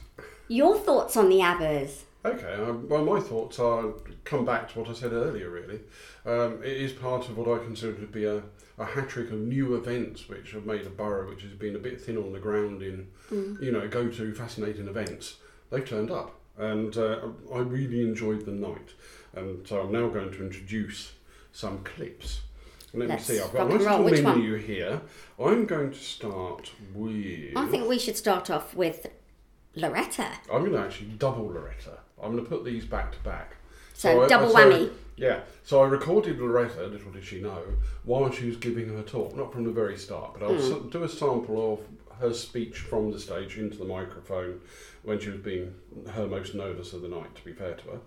[0.48, 2.06] your thoughts on the Abbas.
[2.24, 5.50] Okay, um, well, my thoughts are come back to what I said earlier.
[5.50, 5.82] Really,
[6.26, 8.42] um, it is part of what I consider to be a,
[8.80, 11.80] a hat trick of new events which have made a borough which has been a
[11.80, 15.36] bit thin on the ground in, you know, go to fascinating events.
[15.70, 18.94] They've turned up, and uh, I really enjoyed the night.
[19.36, 21.14] And so I'm now going to introduce
[21.52, 22.42] some clips.
[22.94, 23.42] Let Let's me see.
[23.42, 24.40] I've got a nice little Which one?
[24.40, 25.02] menu here.
[25.38, 27.56] I'm going to start with.
[27.56, 29.08] I think we should start off with
[29.76, 30.32] Lauretta.
[30.52, 31.98] I'm going to actually double Lauretta.
[32.22, 33.58] I'm going to put these back to back.
[33.94, 34.92] So I- double so- whammy.
[35.18, 35.42] Yeah.
[35.64, 37.64] So I recorded Lauretta, little did she know,
[38.04, 39.36] while she was giving her talk.
[39.36, 40.86] Not from the very start, but I'll hmm.
[40.88, 41.80] s- do a sample of
[42.20, 44.60] her speech from the stage into the microphone
[45.04, 45.74] when she was being
[46.12, 48.00] her most nervous of the night, to be fair to her.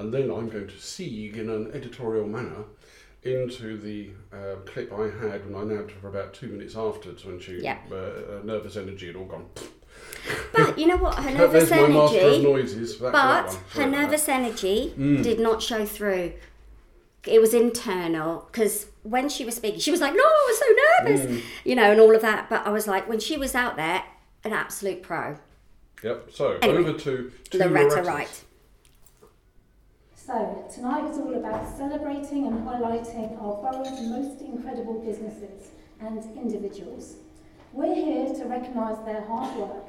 [0.00, 2.64] And then I'm going to sieg in an editorial manner
[3.22, 7.24] into the uh, clip I had when I nabbed her for about two minutes afterwards
[7.26, 7.76] when she, Yeah.
[7.90, 9.46] uh, her nervous energy had all gone.
[10.54, 11.14] But you know what?
[11.24, 12.42] Her nervous my master of energy.
[12.42, 12.98] noises.
[12.98, 15.22] That, But that her nervous energy Mm.
[15.22, 16.32] did not show through.
[17.26, 21.04] It was internal because when she was speaking, she was like, "No, I was so
[21.04, 21.42] nervous," Mm.
[21.64, 22.48] you know, and all of that.
[22.48, 24.02] But I was like, when she was out there,
[24.44, 25.36] an absolute pro.
[26.02, 26.28] Yep.
[26.32, 28.04] So Anyway, over to, to Lauretta.
[28.06, 28.44] Wright.
[30.30, 37.16] So, tonight is all about celebrating and highlighting our borough's most incredible businesses and individuals.
[37.72, 39.88] We're here to recognise their hard work,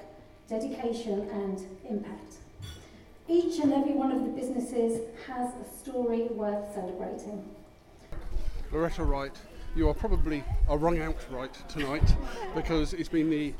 [0.49, 2.37] dedication, and impact.
[3.27, 7.47] Each and every one of the businesses has a story worth celebrating.
[8.71, 9.37] Lauretta Wright,
[9.75, 12.15] you are probably a rung out right tonight
[12.55, 13.53] because it's been the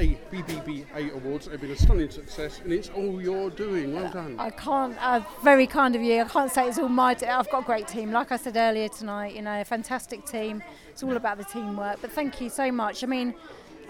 [0.00, 1.46] A BBBA Awards.
[1.46, 3.94] It's been a stunning success, and it's all you're doing.
[3.94, 4.34] Well done.
[4.38, 4.96] I can't.
[4.98, 6.22] Uh, very kind of you.
[6.22, 7.10] I can't say it's all my.
[7.10, 8.10] I've got a great team.
[8.10, 10.62] Like I said earlier tonight, you know, a fantastic team.
[10.88, 12.00] It's all about the teamwork.
[12.00, 13.04] But thank you so much.
[13.04, 13.34] I mean,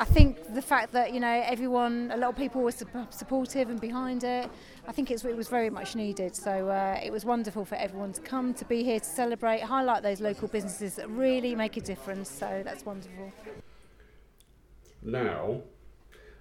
[0.00, 3.70] I think the fact that you know everyone, a lot of people were sup- supportive
[3.70, 4.50] and behind it.
[4.88, 6.34] I think it's, it was very much needed.
[6.34, 10.02] So uh, it was wonderful for everyone to come to be here to celebrate, highlight
[10.02, 12.28] those local businesses that really make a difference.
[12.28, 13.32] So that's wonderful.
[15.02, 15.62] Now,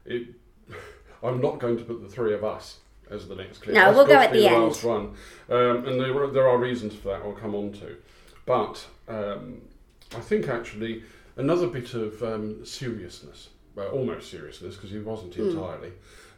[0.06, 0.28] it,
[1.24, 2.78] I'm not going to put the three of us
[3.10, 3.76] as the next clip.
[3.76, 4.64] No, That's we'll go at the end.
[4.64, 5.16] last one,
[5.50, 7.22] um, and there are, there are reasons for that.
[7.24, 7.98] I'll come on to,
[8.46, 9.62] but um,
[10.16, 11.04] I think actually
[11.36, 15.50] another bit of um, seriousness, well, almost seriousness, because he wasn't Hmm.
[15.50, 15.92] entirely.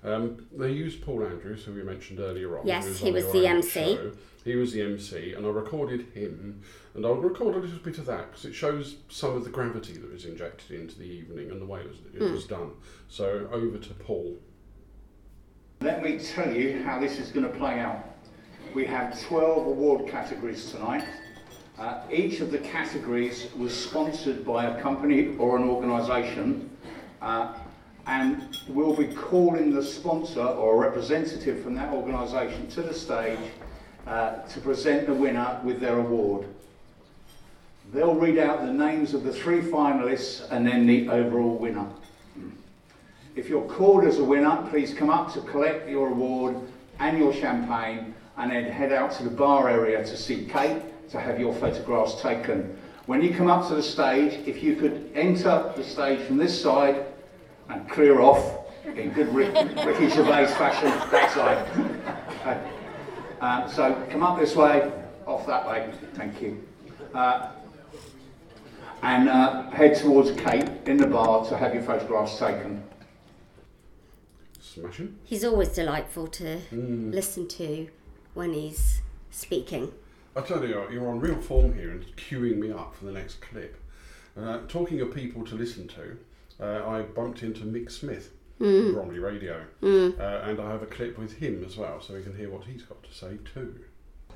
[0.03, 2.65] Um, they used Paul Andrews, who we mentioned earlier on.
[2.65, 3.95] Yes, who he on was the MC.
[3.95, 4.11] show.
[4.43, 6.61] He was the MC, and I recorded him,
[6.95, 9.93] and I'll record a little bit of that because it shows some of the gravity
[9.93, 12.33] that was injected into the evening and the way it was, it Hmm.
[12.33, 12.71] was done.
[13.07, 14.39] So over to Paul.
[15.81, 18.03] Let me tell you how this is going to play out.
[18.73, 21.03] We have 12 award categories tonight.
[21.77, 26.69] Uh, each of the categories was sponsored by a company or an organisation,
[27.21, 27.53] uh,
[28.07, 33.39] and we'll be calling the sponsor or a representative from that organisation to the stage
[34.07, 36.47] uh, to present the winner with their award.
[37.93, 41.87] They'll read out the names of the three finalists and then the overall winner.
[43.35, 46.55] If you're called as a winner, please come up to collect your award
[46.99, 51.19] and your champagne and then head out to the bar area to see Kate to
[51.19, 52.77] have your photographs taken.
[53.05, 56.59] When you come up to the stage, if you could enter the stage from this
[56.59, 57.05] side
[57.71, 61.67] and clear off in good Ricky Gervais fashion, that side.
[62.41, 62.71] Okay.
[63.39, 64.91] Uh, so come up this way,
[65.25, 65.91] off that way.
[66.13, 66.67] Thank you.
[67.13, 67.49] Uh,
[69.01, 72.83] and uh, head towards Kate in the bar to have your photographs taken.
[74.59, 75.17] Smashing.
[75.23, 77.89] He's always delightful to listen to
[78.33, 79.91] when he's speaking.
[80.35, 83.11] I tell you, what, you're on real form here and queuing me up for the
[83.11, 83.75] next clip.
[84.39, 86.17] Uh, talking of people to listen to,
[86.61, 91.17] uh, I bumped into Mick Smith, from Bromley Radio, uh, and I have a clip
[91.17, 93.79] with him as well, so we can hear what he's got to say too.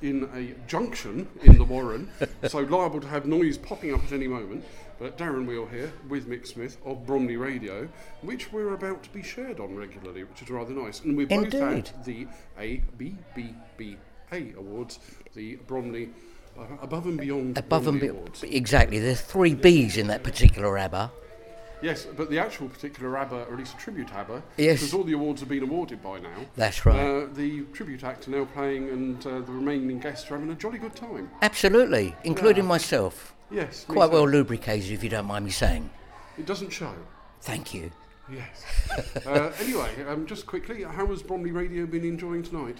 [0.02, 2.10] In a junction in the Warren,
[2.48, 4.64] so liable to have noise popping up at any moment.
[4.98, 7.88] But Darren Weale here with Mick Smith of Bromley Radio,
[8.22, 11.00] which we're about to be shared on regularly, which is rather nice.
[11.00, 11.60] And we've both Indeed.
[11.60, 12.26] had the
[12.58, 14.98] ABBBA Awards,
[15.34, 16.10] the Bromley
[16.58, 18.28] uh, Above and Beyond Above and Bromley beyond.
[18.28, 18.42] Awards.
[18.44, 18.98] Exactly.
[18.98, 21.12] There's three B's in that particular ABBA.
[21.82, 24.78] Yes, but the actual particular ABBA, or at least a tribute ABBA, Yes.
[24.80, 26.36] because all the awards have been awarded by now.
[26.56, 26.98] That's right.
[26.98, 30.54] Uh, the tribute act are now playing, and uh, the remaining guests are having a
[30.54, 31.30] jolly good time.
[31.42, 32.68] Absolutely, including Yeah.
[32.68, 33.34] myself.
[33.50, 34.32] Yes, Quite well too.
[34.32, 35.90] lubricated, if you don't mind me saying.
[36.38, 36.92] It doesn't show.
[37.42, 37.90] Thank you.
[38.32, 38.64] Yes.
[39.26, 42.78] uh, anyway, um, just quickly, how has Bromley Radio been enjoying tonight?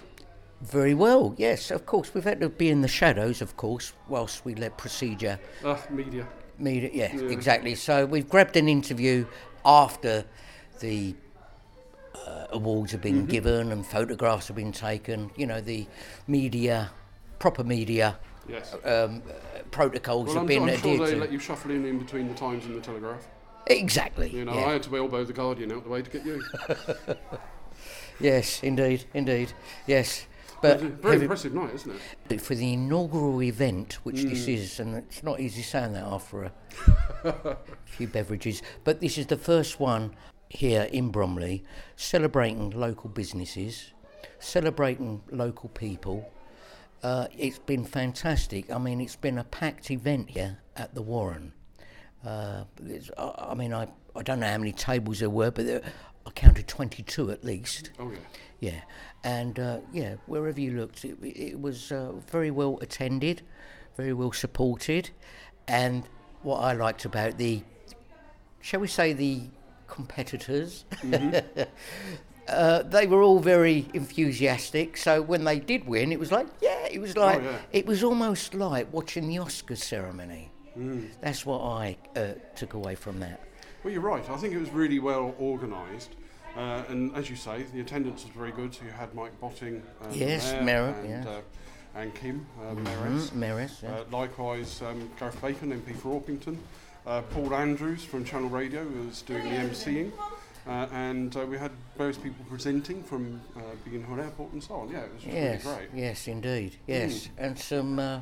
[0.62, 2.14] Very well, yes, of course.
[2.14, 6.26] We've had to be in the shadows, of course, whilst we let procedure Uh, media.
[6.58, 6.92] Meet.
[6.94, 7.22] Yeah, Yeah.
[7.30, 7.74] exactly.
[7.74, 9.26] So we've grabbed an interview
[9.64, 10.24] after
[10.80, 11.14] the
[12.26, 13.16] uh, awards have Mm-hmm.
[13.18, 15.30] been given and photographs have been taken.
[15.36, 15.86] You know, the
[16.26, 16.90] media,
[17.38, 18.74] proper media Yes.
[18.84, 21.18] um, uh, protocols Well, have I'm, been I'm sure they to.
[21.20, 23.26] let you shuffle in in between the Times and the Telegraph.
[23.66, 24.30] Exactly.
[24.30, 24.66] You know, yeah.
[24.66, 26.42] I had to elbow the Guardian out the way to get you.
[28.18, 29.52] Yes, indeed, indeed.
[29.86, 30.26] Yes.
[30.62, 31.92] But a very impressive night, isn't
[32.30, 32.40] it?
[32.40, 34.30] for the inaugural event, which Mm.
[34.30, 39.26] this is, and it's not easy saying that after a few beverages, but this is
[39.26, 40.14] the first one
[40.48, 41.62] here in Bromley,
[41.96, 43.92] celebrating local businesses,
[44.38, 46.30] celebrating local people.
[47.02, 48.70] Uh, it's been fantastic.
[48.70, 51.52] I mean, it's been a packed event here at the Warren.
[52.24, 55.66] Uh, it's- I I mean, I, I don't know how many tables there were, but
[55.66, 55.82] there,
[56.26, 57.90] I counted 22 at least.
[57.98, 58.18] Oh, yeah.
[58.58, 58.80] Yeah,
[59.22, 63.42] and uh, yeah, wherever you looked, it, it was uh, very well attended,
[63.96, 65.10] very well supported,
[65.68, 66.04] and
[66.42, 67.62] what I liked about the,
[68.62, 69.42] shall we say, the
[69.88, 70.86] competitors,
[72.48, 74.96] uh, they were all very enthusiastic.
[74.96, 77.58] So when they did win, it was like, yeah, it was like, yeah.
[77.72, 80.50] it was almost like watching the Oscars ceremony.
[81.20, 83.40] That's what I uh, took away from that.
[83.86, 84.28] Well, you're right.
[84.28, 86.10] I think it was really well organised.
[86.56, 88.74] Uh, and as you say, the attendance was very good.
[88.74, 91.30] So you had Mike Botting, uh, Yes, Merritt, and, yeah.
[91.30, 91.40] uh,
[91.94, 93.30] and Kim uh, Merris.
[93.30, 93.90] Mm, Maris, yeah.
[93.98, 96.56] Uh, likewise, um, Gareth Bacon, MP for Orpington.
[97.06, 100.10] Uh, Paul Andrews from Channel Radio was doing the MCing.
[100.66, 104.88] Uh, and uh, we had various people presenting from uh, Biggin Airport and so on.
[104.90, 105.88] Yeah, it was just Yes, really great.
[105.94, 108.20] yes, indeed, yes, and some, uh,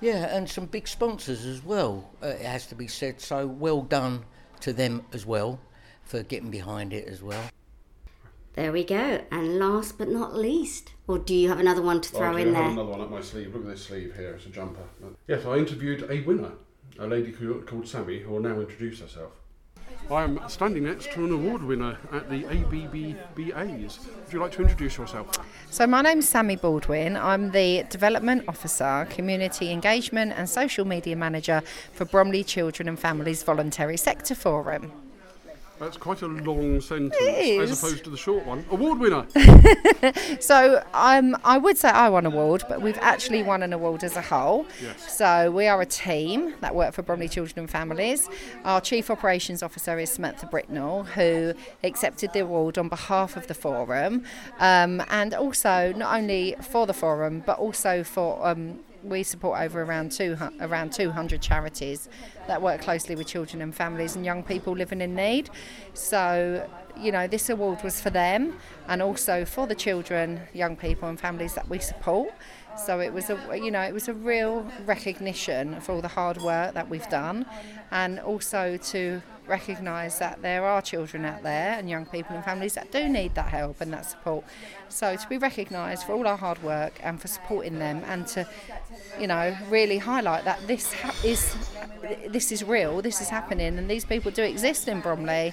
[0.00, 2.08] yeah, and some big sponsors as well.
[2.22, 3.20] Uh, it has to be said.
[3.20, 4.22] So well done
[4.62, 5.60] to them as well
[6.04, 7.42] for getting behind it as well.
[8.54, 9.22] There we go.
[9.30, 12.42] And last but not least, or do you have another one to throw oh, I
[12.42, 12.72] do in have there?
[12.72, 13.54] another one up my sleeve.
[13.54, 14.34] Look at this sleeve here.
[14.34, 14.82] It's a jumper.
[15.28, 16.52] Yes, I interviewed a winner,
[16.98, 19.39] a lady called called Sammy, who will now introduce herself.
[20.10, 24.06] I am standing next to an award winner at the ABBBAs.
[24.24, 25.38] Would you like to introduce yourself?
[25.70, 27.16] So, my name's Sammy Baldwin.
[27.16, 33.42] I'm the Development Officer, Community Engagement and Social Media Manager for Bromley Children and Families
[33.42, 34.92] Voluntary Sector Forum.
[35.80, 38.66] That's quite a long sentence as opposed to the short one.
[38.70, 39.26] Award winner.
[40.40, 44.02] So, um, I would say I won an award, but we've actually won an award
[44.02, 44.66] as a whole.
[44.82, 45.16] Yes.
[45.18, 48.28] So, we are a team that work for Bromley Children and Families.
[48.64, 51.52] Our Chief Operations Officer is Samantha Britnell, who
[51.84, 54.24] accepted the award on behalf of the forum,
[54.58, 58.46] um, and also not only for the forum, but also for.
[58.46, 62.08] Um, we support over around two around 200 charities
[62.46, 65.50] that work closely with children and families and young people living in need.
[65.94, 68.58] So, you know, this award was for them
[68.88, 72.32] and also for the children, young people, and families that we support.
[72.76, 76.38] So it was a, you know, it was a real recognition for all the hard
[76.38, 77.46] work that we've done,
[77.90, 82.74] and also to recognise that there are children out there and young people and families
[82.74, 84.44] that do need that help and that support.
[84.88, 88.48] So to be recognised for all our hard work and for supporting them, and to,
[89.18, 91.54] you know, really highlight that this ha- is
[92.28, 95.52] this is real, this is happening, and these people do exist in Bromley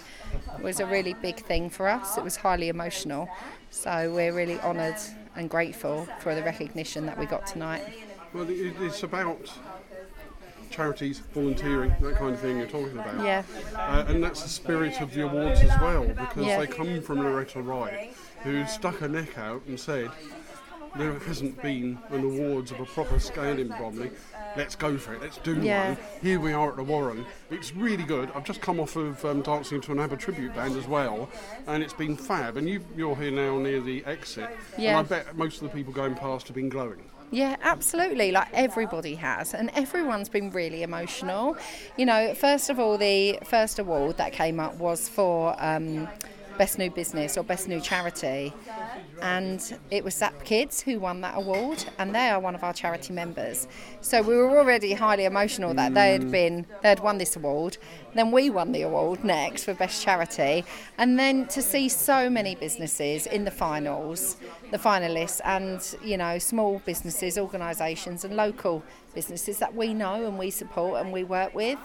[0.62, 2.18] was a really big thing for us.
[2.18, 3.30] It was highly emotional.
[3.70, 4.96] So we're really honoured
[5.36, 7.84] and grateful for the recognition that we got tonight.
[8.34, 9.52] Well, it's about
[10.72, 13.24] charities, volunteering, that kind of thing you're talking about.
[13.24, 13.44] Yeah.
[13.76, 16.60] Uh, and that's the spirit of the awards as well, because Yeah.
[16.60, 20.10] they come from Lauretta Wright, who stuck her neck out and said,
[20.96, 24.10] there hasn't been an awards of a proper scale in Bromley.
[24.56, 25.22] Let's go for it.
[25.22, 25.90] Let's do Yeah.
[25.90, 25.98] one.
[26.24, 27.26] Here we are at the Warren.
[27.52, 28.32] It's really good.
[28.34, 31.30] I've just come off of um, dancing to an ABBA tribute band as well,
[31.68, 32.58] and it's been fab.
[32.58, 34.98] And you, you're here now near the exit, Yeah.
[34.98, 37.04] and I bet most of the people going past have been glowing.
[37.30, 38.32] Yeah, absolutely.
[38.32, 41.58] Like everybody has, and everyone's been really emotional.
[41.98, 46.08] You know, first of all, the first award that came up was for um,
[46.58, 48.54] Best New Business or Best New Charity,
[49.22, 52.74] and it was Zap Kids who won that award, and they are one of our
[52.74, 53.68] charity members.
[54.02, 57.78] So we were already highly emotional that they had been they had won this award.
[58.16, 60.66] Then we won the award next for Best Charity,
[60.98, 64.38] and then to see so many businesses in the finals,
[64.72, 70.38] the finalists, and you know small businesses, organisations, and local businesses that we know and
[70.38, 71.80] we support and we work with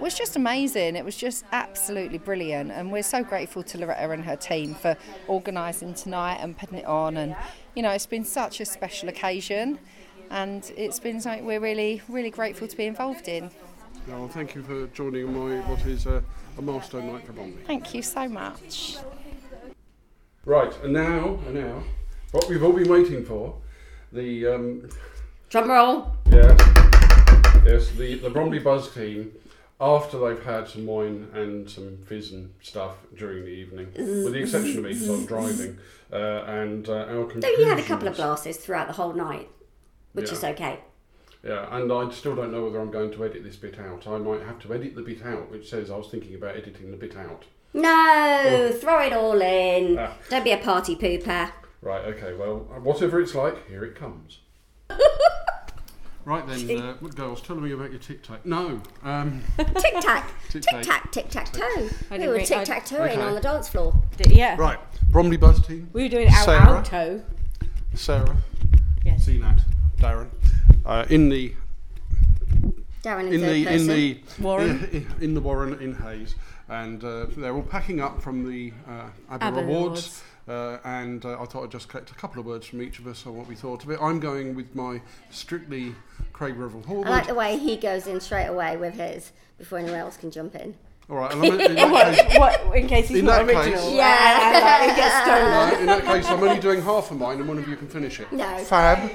[0.00, 0.96] was just amazing.
[0.96, 4.96] It was just absolutely brilliant, and we're so grateful to Lauretta and her team for
[5.28, 7.16] organising tonight and putting it on.
[7.16, 7.36] And
[7.74, 9.78] you know, it's been such a special occasion,
[10.30, 13.50] and it's been something we're really, really grateful to be involved in.
[14.08, 16.22] Well, thank you for joining my what is a,
[16.58, 17.62] a milestone night for Bromley.
[17.66, 18.96] Thank you so much.
[20.44, 21.84] Right, and now, and now,
[22.32, 23.54] what we've all been waiting for,
[24.12, 24.88] the um,
[25.48, 26.16] Drum roll.
[26.30, 26.60] yes,
[27.64, 29.30] yes, the the Bromley Buzz team.
[29.80, 34.40] After they've had some wine and some fizz and stuff during the evening, with the
[34.40, 35.78] exception of me because I was driving,
[36.12, 39.48] uh, and uh, our No, you had a couple of glasses throughout the whole night,
[40.12, 40.32] which Yeah.
[40.34, 40.80] is okay.
[41.42, 44.06] Yeah, and I still don't know whether I'm going to edit this bit out.
[44.06, 46.92] I might have to edit the bit out, which says I was thinking about editing
[46.92, 47.44] the bit out.
[47.74, 49.98] No, throw it all in.
[49.98, 50.12] Ah.
[50.30, 51.50] Don't be a party pooper.
[51.80, 54.38] Right, okay, well, whatever it's like, here it comes.
[56.24, 58.44] right then, uh, girls, tell me about your tic tac.
[58.46, 60.82] No, um, Tic tac, tic Tic-tac.
[60.84, 61.88] tac, tic tac toe.
[62.10, 63.20] We were re- I- tic tac toeing Okay.
[63.20, 63.94] on the dance floor.
[64.16, 64.56] D- yeah.
[64.58, 64.78] right,
[65.10, 65.88] Bromley Buzz team.
[65.92, 66.76] We were doing our Sarah?
[66.78, 67.22] alto.
[67.94, 68.36] Sarah,
[69.04, 69.26] Yes.
[69.26, 69.60] Zeenat,
[69.98, 70.28] Darren,
[70.86, 71.54] uh, in the
[73.02, 74.84] Darren in, in third the in the Warren.
[74.92, 76.34] in, in the Warren in Hayes,
[76.68, 80.22] and uh, they're all packing up from the uh, ABBA, ABBA Awards.
[80.48, 83.06] Uh, and uh, I thought I'd just collect a couple of words from each of
[83.06, 83.98] us on what we thought of it.
[84.02, 85.00] I'm going with my
[85.30, 85.94] strictly
[86.32, 87.06] Craig Revel Horwood.
[87.06, 90.30] I like the way he goes in straight away with his before anyone else can
[90.32, 90.74] jump in.
[91.08, 93.66] All right, and I'm, in, that case, what, in case he's In not that case-
[93.66, 93.94] original.
[93.94, 94.82] Yeah.
[94.82, 95.42] And, it gets stolen.
[95.44, 97.88] right, in that case, I'm only doing half of mine, and one of you can
[97.88, 98.32] finish it.
[98.32, 98.58] No.
[98.58, 99.10] Fab.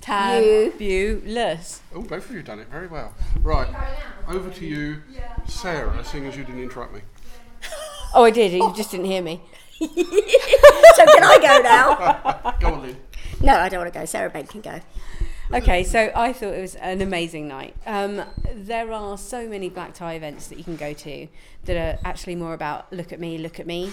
[0.00, 1.80] Tabulous.
[1.94, 3.14] Oh, both of you done it very well.
[3.40, 3.68] Right,
[4.28, 5.02] over to you,
[5.48, 6.04] Sarah.
[6.04, 7.00] Seeing as you didn't interrupt me.
[8.14, 8.52] Oh, I did.
[8.52, 9.40] You just didn't hear me.
[10.94, 12.54] so can I go now?
[12.60, 12.96] Go on, Lynn.
[13.40, 14.04] No, I don't want to go.
[14.06, 14.80] Sarah Ben can go.
[15.52, 17.76] Okay, so I thought it was an amazing night.
[17.84, 18.22] Um,
[18.54, 21.28] there are so many black tie events that you can go to
[21.64, 23.92] that are actually more about look at me, look at me.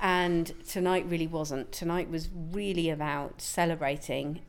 [0.00, 1.72] And tonight really wasn't.
[1.72, 4.40] Tonight was really about celebrating,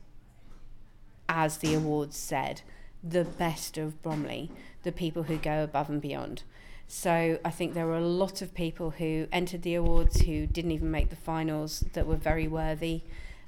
[1.28, 2.62] as the awards said,
[3.04, 4.52] the best of Bromley,
[4.84, 6.44] the people who go above and beyond.
[6.88, 10.72] So I think there were a lot of people who entered the awards who didn't
[10.72, 13.02] even make the finals that were very worthy.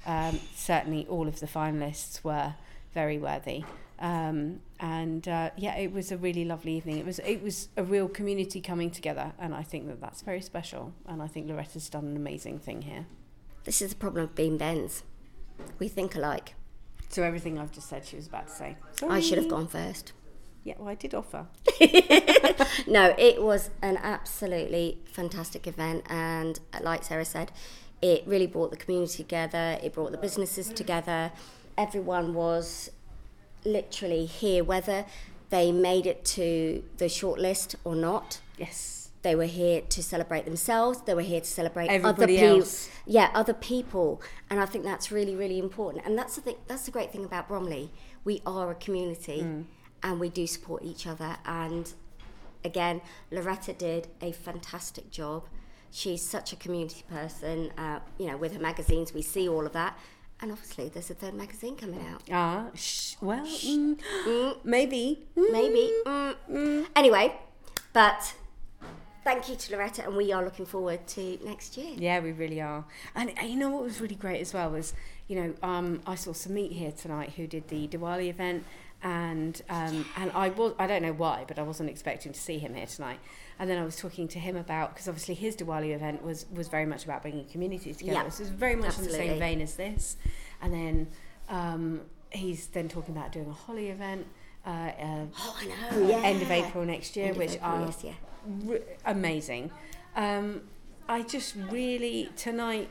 [0.06, 2.54] Um, certainly, all of the finalists were
[2.94, 3.64] very worthy.
[3.98, 6.98] Um, and uh, yeah, it was a really lovely evening.
[6.98, 10.40] It was it was a real community coming together, and I think that that's very
[10.40, 10.92] special.
[11.06, 13.06] And I think Lauretta's done an amazing thing here.
[13.64, 15.02] This is the problem of being Ben's.
[15.78, 16.54] We think alike.
[17.10, 18.76] So everything I've just said, she was about to say.
[19.08, 20.12] I should have gone first.
[20.64, 21.46] Yeah, well, I did offer.
[22.86, 27.50] no, it was an absolutely fantastic event, and uh, like Sarah said,
[28.02, 29.78] it really brought the community together.
[29.82, 31.32] It brought the businesses together.
[31.78, 32.90] Everyone was
[33.64, 35.06] literally here, whether
[35.50, 38.40] they made it to the shortlist or not.
[38.58, 39.10] Yes.
[39.22, 41.02] They were here to celebrate themselves.
[41.02, 42.56] They were here to celebrate Everybody other people.
[42.60, 42.88] else.
[43.06, 46.06] Yeah, other people, and I think that's really, really important.
[46.06, 46.56] And that's the thing.
[46.68, 47.90] That's the great thing about Bromley.
[48.24, 49.64] We are a community, Mm.
[50.02, 51.36] And we do support each other.
[51.44, 51.92] And
[52.64, 55.44] again, Lauretta did a fantastic job.
[55.90, 57.70] She's such a community person.
[57.76, 59.98] Uh, you know, with her magazines, we see all of that.
[60.40, 62.22] And obviously, there's a third magazine coming out.
[62.32, 63.98] Ah, sh- well, mm,
[64.64, 65.26] maybe.
[65.36, 65.92] Maybe.
[66.06, 66.86] Mm.
[66.96, 67.34] Anyway,
[67.92, 68.34] but
[69.22, 71.92] thank you to Lauretta, and we are looking forward to next year.
[71.94, 72.86] Yeah, we really are.
[73.14, 74.94] And uh, you know what was really great as well was,
[75.28, 78.64] you know, um, I saw Sumit here tonight who did the Diwali event,
[79.02, 82.58] and um, and I was I don't know why, but I wasn't expecting to see
[82.58, 83.18] him here tonight.
[83.58, 86.68] And then I was talking to him about because obviously his Diwali event was was
[86.68, 88.14] very much about bringing communities together.
[88.24, 90.16] Yeah, so it was very much in the same vein as this.
[90.62, 91.08] And then
[91.48, 94.26] um, he's then talking about doing a Holi event.
[94.66, 96.06] Uh, uh, Oh, I know.
[96.08, 96.16] Yeah.
[96.22, 98.12] end of April next year, End which April, are yes, yeah.
[98.64, 99.70] re- amazing.
[100.16, 100.62] Um,
[101.08, 102.88] I just really tonight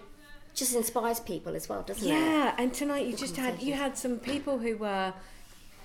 [0.55, 2.11] just inspires people as well, doesn't it?
[2.11, 5.13] Yeah, and tonight you just had you had some people who were.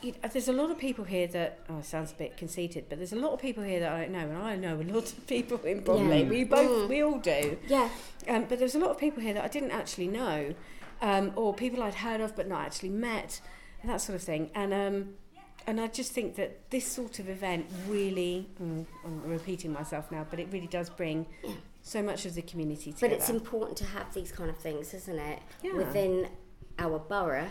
[0.05, 2.99] You, there's a lot of people here that oh, it sounds a bit conceited, but
[2.99, 5.13] there's a lot of people here that I don't know, and I know a lot
[5.13, 6.23] of people in Bromley.
[6.23, 6.29] Yeah.
[6.29, 6.89] We both Mm.
[6.89, 7.59] we all do.
[7.67, 7.89] Yeah.
[8.29, 10.55] Um, but there's a lot of people here that I didn't actually know,
[11.01, 13.41] um, or people I'd heard of but not actually met,
[13.83, 14.51] and that sort of thing.
[14.55, 15.15] And um,
[15.67, 20.27] and I just think that this sort of event really, mm, I'm repeating myself now,
[20.29, 21.53] but it really does bring Yeah.
[21.83, 23.09] so much of the community together.
[23.09, 25.39] But it's important to have these kind of things, isn't it?
[25.63, 25.73] Yeah.
[25.75, 26.29] Within
[26.79, 27.49] our borough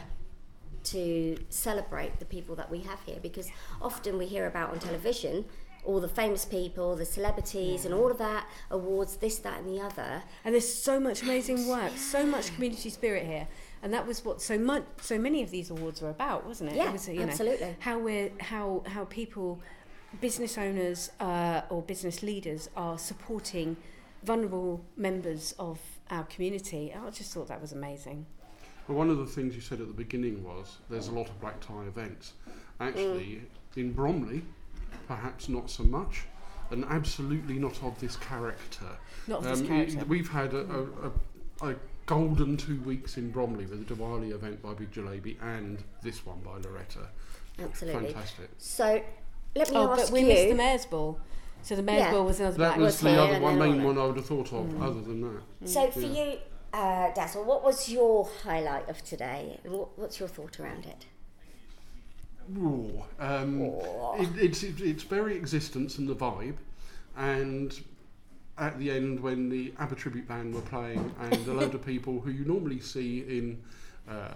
[0.85, 3.49] to celebrate the people that we have here because
[3.81, 5.45] often we hear about on television
[5.85, 9.81] all the famous people, the celebrities, and all of that awards, this, that, and the
[9.81, 10.23] other.
[10.45, 13.47] And there's so much amazing work, so much community spirit here,
[13.81, 16.77] and that was what so much, so many of these awards were about, wasn't it?
[16.77, 17.75] Yeah, it was, you know, absolutely.
[17.79, 19.59] how we're how how people,
[20.21, 23.75] business owners uh, or business leaders are supporting
[24.23, 25.79] vulnerable members of
[26.09, 26.93] our community.
[26.93, 28.25] I just thought that was amazing.
[28.87, 31.39] Well, one of the things you said at the beginning was there's a lot of
[31.39, 32.33] black tie events.
[32.79, 33.41] Actually,
[33.77, 34.43] in Bromley,
[35.07, 36.23] perhaps not so much,
[36.71, 38.85] and absolutely not of this character.
[39.27, 40.05] Not of this Um, character.
[40.05, 40.59] We've had a,
[41.61, 41.75] a, a, a
[42.05, 46.39] golden two weeks in Bromley with the Diwali event by Big Jalebi and this one
[46.39, 47.07] by Lauretta.
[47.59, 48.07] Absolutely.
[48.11, 48.49] Fantastic.
[48.57, 49.01] So
[49.55, 50.25] let me Oh, ask but we you.
[50.27, 51.19] missed the mayor's ball.
[51.61, 52.11] So the mayor's Yeah.
[52.11, 54.25] ball was another That black was was the other one, main one I would have
[54.25, 54.81] thought of, Mm.
[54.81, 55.69] other than that.
[55.69, 56.37] so for you,
[56.73, 59.59] uh, Dazzle, what was your highlight of today?
[59.63, 61.05] What, what's your thought around it?
[62.57, 63.61] Ooh, um,
[64.19, 66.55] it, it's it, its very existence and the vibe,
[67.15, 67.79] and
[68.57, 72.19] at the end when the ABBA tribute band were playing, and a load of people
[72.19, 73.61] who you normally see in
[74.09, 74.33] uh,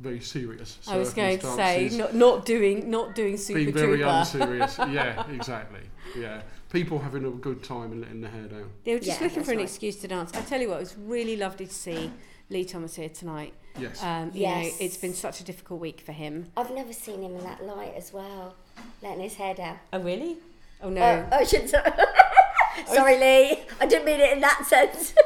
[0.00, 3.98] very serious I was going to say not, not doing not doing super being very
[3.98, 4.10] trooper.
[4.10, 4.78] unserious.
[4.90, 5.82] yeah, exactly.
[6.18, 6.40] Yeah,
[6.70, 8.70] people having a good time and letting their hair down.
[8.84, 9.66] They were just Yeah, looking for an right.
[9.66, 10.32] excuse to dance.
[10.34, 12.10] I tell you what, it was really lovely to see
[12.48, 13.54] Lee Thomas here tonight.
[13.78, 14.02] Yes.
[14.02, 14.64] Um, you Yes.
[14.80, 16.50] know, it's been such a difficult week for him.
[16.56, 18.54] I've never seen him in that light as well,
[19.02, 19.78] letting his hair down.
[19.92, 20.36] Oh really?
[20.82, 21.02] Oh no.
[21.02, 21.68] Uh, I should.
[22.86, 23.58] Sorry, Lee.
[23.80, 25.14] I didn't mean it in that sense.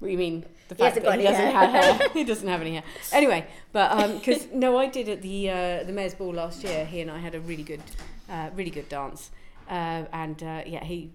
[0.00, 0.44] What do you mean?
[0.68, 1.66] The He fact hasn't that he any doesn't hair.
[1.82, 2.08] have hair.
[2.10, 2.84] he doesn't have any hair.
[3.10, 6.84] Anyway, but because no, I did at the uh, the mayor's ball last year.
[6.84, 7.82] He and I had a really good,
[8.30, 9.30] uh, really good dance,
[9.68, 11.10] uh, and uh, yeah, he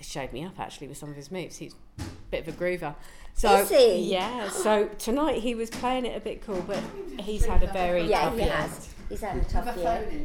[0.00, 1.56] showed me up actually with some of his moves.
[1.56, 2.94] He's a bit of a groover.
[3.34, 4.12] So Is he?
[4.12, 4.48] yeah.
[4.48, 6.82] So tonight he was playing it a bit cool, but
[7.20, 8.52] he's had a very yeah, tough he year.
[8.52, 8.88] has.
[9.08, 10.24] He's had a tough year.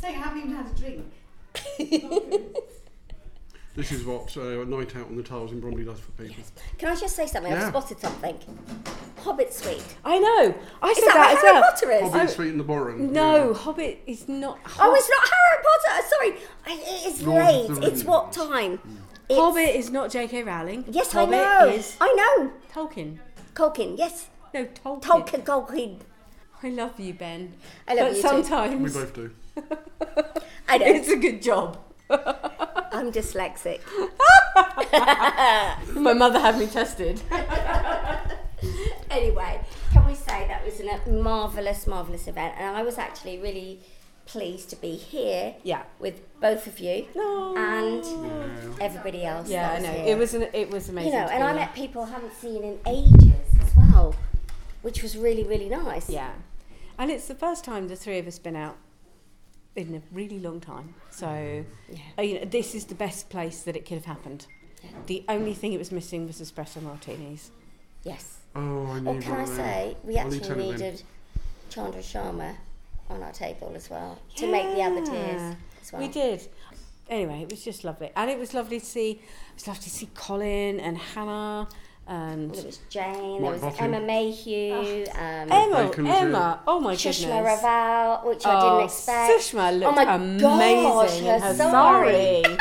[0.00, 1.12] Saying I haven't even had a drink.
[3.74, 6.44] This is what uh, a night out on the tiles in Bromley does for people.
[6.76, 7.50] Can I just say something?
[7.50, 7.62] Yeah.
[7.62, 8.36] I've spotted something.
[9.20, 9.82] Hobbit Suite.
[10.04, 10.54] I know.
[10.82, 11.62] I Is said that, that, what as Harry well.
[11.72, 12.12] Potter is?
[12.12, 13.12] Hobbit Suite in the Boron.
[13.12, 13.54] No, yeah.
[13.56, 14.58] Hobbit is not.
[14.78, 16.08] Oh, it's not Harry Potter.
[16.08, 16.32] Sorry,
[16.66, 17.68] I- it's Lord late.
[17.80, 18.36] the It's what Rings.
[18.50, 18.72] time?
[19.30, 20.42] It's- Hobbit is not J.K.
[20.42, 20.84] Rowling.
[20.90, 21.68] Yes, Hobbit I know.
[21.72, 22.52] is I know.
[22.74, 23.18] Tolkien.
[23.54, 23.96] Tolkien.
[23.96, 25.00] Yes, No, Tolkien.
[25.02, 25.44] Tolkien.
[25.44, 25.98] Tolkien.
[26.62, 27.54] I love you, Ben.
[27.88, 28.78] I love but you too.
[28.78, 29.30] We both do.
[30.68, 30.86] I know.
[30.86, 31.78] it's a good job.
[32.92, 33.80] I'm dyslexic.
[35.94, 37.20] My mother had me tested.
[39.10, 39.60] anyway,
[39.92, 43.80] can we say that was a uh, marvelous, marvelous event, and I was actually really
[44.26, 45.82] pleased to be here Yeah.
[45.98, 47.56] with both of you No.
[47.56, 48.84] and Yeah.
[48.86, 49.48] everybody else.
[49.48, 49.90] Yeah, I know.
[49.90, 50.14] here.
[50.14, 51.12] It was an, it was amazing.
[51.12, 54.14] you know, and I met people I haven't seen in ages as well,
[54.82, 56.08] which was really, really nice.
[56.08, 56.30] Yeah,
[56.98, 58.76] and it's the first time the three of us been out
[59.76, 60.94] in a really long time.
[61.10, 61.98] So, Yeah.
[62.18, 64.46] uh, you know, this is the best place that it could have happened.
[64.82, 64.90] Yeah.
[65.06, 67.50] The only thing it was missing was espresso martinis.
[68.04, 68.38] Yes.
[68.54, 71.02] Oh, I knew Oh, can I say we I'll actually ten of needed
[71.70, 72.56] Chandra Sharma
[73.08, 75.04] on our table as well to make the other Yeah.
[75.10, 76.02] tiers as well.
[76.02, 76.48] We did.
[77.08, 79.10] Anyway, it was just lovely, and it was lovely to see.
[79.12, 79.20] It
[79.54, 81.68] was lovely to see Colin and Hannah
[82.06, 83.94] and There was Jane, Mike there was Bottom.
[83.94, 85.92] Emma Mayhew, um, Emma.
[85.98, 87.62] Emma, oh my Shushma goodness.
[87.62, 89.32] Raval, which I Oh, didn't expect.
[89.32, 92.42] Sushma looked oh my amazing gosh, her her sari.
[92.44, 92.56] sari.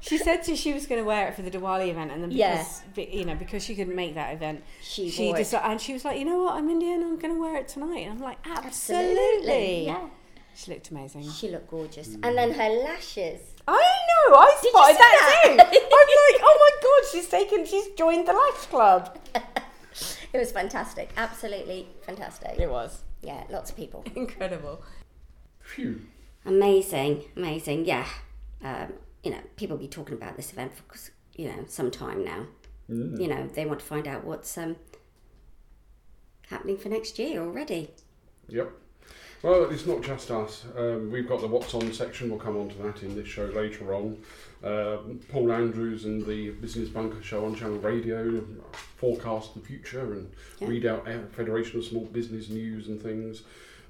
[0.00, 2.30] she said to, she was going to wear it for the Diwali event, and then
[2.30, 2.64] because Yeah.
[2.94, 5.38] be- you know because she couldn't make that event, She, she wore it.
[5.38, 7.68] decided, and she was like, you know what, I'm Indian, I'm going to wear it
[7.68, 8.00] tonight.
[8.00, 9.08] And I'm like, absolutely.
[9.08, 9.86] Absolutely.
[9.86, 10.06] Yeah.
[10.56, 11.28] She looked amazing.
[11.30, 12.14] She looked gorgeous.
[12.22, 13.40] And then her lashes.
[13.66, 15.42] I know, I Did you spotted see that, that?
[15.46, 15.50] too.
[15.50, 16.33] I'm like, oh my god,
[17.14, 19.18] she's taken, she's joined the Life Club.
[20.32, 21.10] It was fantastic.
[21.16, 22.58] Absolutely fantastic.
[22.58, 24.04] It was Yeah, lots of people.
[24.16, 24.82] incredible.
[25.60, 26.00] Phew.
[26.44, 27.84] Amazing, amazing.
[27.84, 28.04] Yeah.
[28.62, 30.84] Um, you know, people be talking about this event for
[31.36, 32.46] you know some time now.
[32.90, 33.20] Mm.
[33.20, 34.74] You know, they want to find out what's um,
[36.48, 37.90] happening for next year already.
[38.48, 38.72] Yep.
[39.42, 40.64] Well, it's not just us.
[40.76, 42.30] Um, we've got the What's On section.
[42.30, 44.18] We'll come on to that in this show later on.
[44.64, 48.42] Um, Paul Andrews and the Business Bunker show on Channel Radio,
[48.96, 50.68] forecast the future and Yeah.
[50.68, 53.42] read out Federation of Small Business news and things.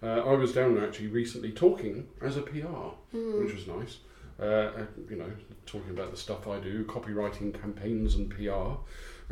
[0.03, 3.99] Uh, I was down there actually recently talking as a PR, which was nice.
[4.41, 5.31] Uh, uh, you know,
[5.64, 8.79] talking about the stuff I do, copywriting campaigns and PR.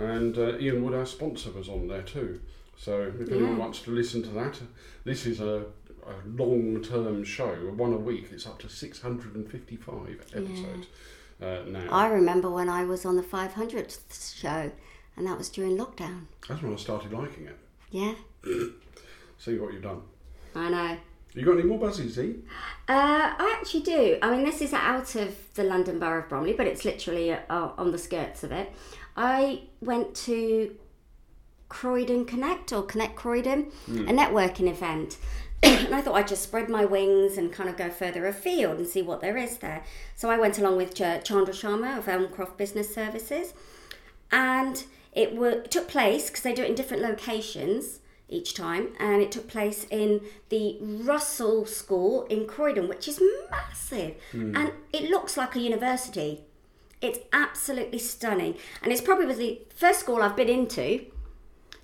[0.01, 2.41] And uh, Ian Wood, our sponsor, was on there too.
[2.77, 3.59] So if anyone Yeah.
[3.59, 4.61] wants to listen to that,
[5.05, 5.67] this is a,
[6.07, 8.29] a long-term show, one a week.
[8.31, 10.87] It's up to 655 episodes
[11.43, 11.89] uh.
[11.91, 14.71] I remember when I was on the 500th show,
[15.17, 16.27] and that was during lockdown.
[16.49, 17.59] That's when I started liking it.
[17.91, 18.15] Yeah,
[19.39, 20.03] See what you've done.
[20.55, 20.97] I know.
[21.35, 22.37] You got any more buzzies, Z?
[22.89, 22.93] Uh,
[23.39, 24.19] I actually do.
[24.23, 27.39] I mean, this is out of the London Borough of Bromley, but it's literally uh,
[27.77, 28.71] on the skirts of it.
[29.17, 30.77] I went to
[31.69, 35.17] Croydon Connect or Connect Croydon, a networking event.
[35.63, 38.87] And I thought I'd just spread my wings and kind of go further afield and
[38.87, 39.85] see what there is there.
[40.17, 43.55] So I went along with Ch- Chandra Sharma of Elmcroft Business Services.
[44.31, 49.21] And it were, took place, because they do it in different locations each time, and
[49.21, 54.15] it took place in the Russell School in Croydon, which is massive.
[54.31, 54.57] Hmm.
[54.57, 56.45] And it looks like a university.
[57.03, 58.57] It's absolutely stunning.
[58.83, 61.05] And it's probably the first school I've been into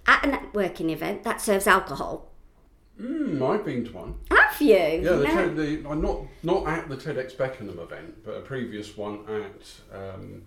[0.06, 2.30] at a networking event that serves alcohol.
[3.38, 4.14] Mm, I've been to one.
[4.30, 4.68] Have you?
[4.76, 5.24] Yeah, the, No.
[5.24, 9.96] Ted, the I'm not not at the TEDx Beckenham event, but a previous one at
[9.98, 10.42] um,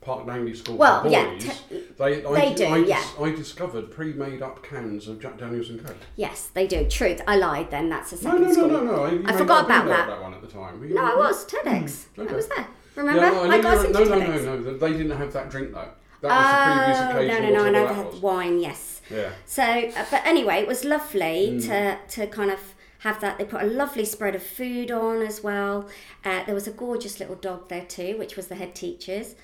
[0.00, 1.52] Park Langley School Well, for yeah, te-
[1.98, 3.04] they, I, they do, I, yeah.
[3.20, 5.96] I discovered pre-made up cans of Jack Daniels and Coke.
[6.16, 6.86] Yes, they do.
[6.88, 7.22] Truth.
[7.26, 7.88] I lied then.
[7.88, 8.68] That's the No, second no, no, school.
[8.68, 9.06] no, no.
[9.06, 10.06] You I may forgot about that.
[10.08, 10.82] that one at the time.
[10.84, 10.94] you?
[10.94, 11.44] No, I was.
[11.46, 12.06] TEDx.
[12.18, 12.32] okay.
[12.32, 12.66] I was there.
[12.94, 13.20] Remember?
[13.20, 14.76] Yeah, I got no, no, no, no, no.
[14.78, 15.88] They didn't have that drink though.
[16.22, 17.52] That was the previous Oh, occasion.
[17.54, 17.78] no, no, no.
[17.80, 18.95] I know they had wine, yes.
[19.10, 19.30] Yeah.
[19.44, 21.66] So, uh, but anyway, it was lovely Mm.
[21.66, 23.38] to, to kind of have that.
[23.38, 25.88] They put a lovely spread of food on as well.
[26.24, 29.34] Uh, there was a gorgeous little dog there too, which was the head teachers.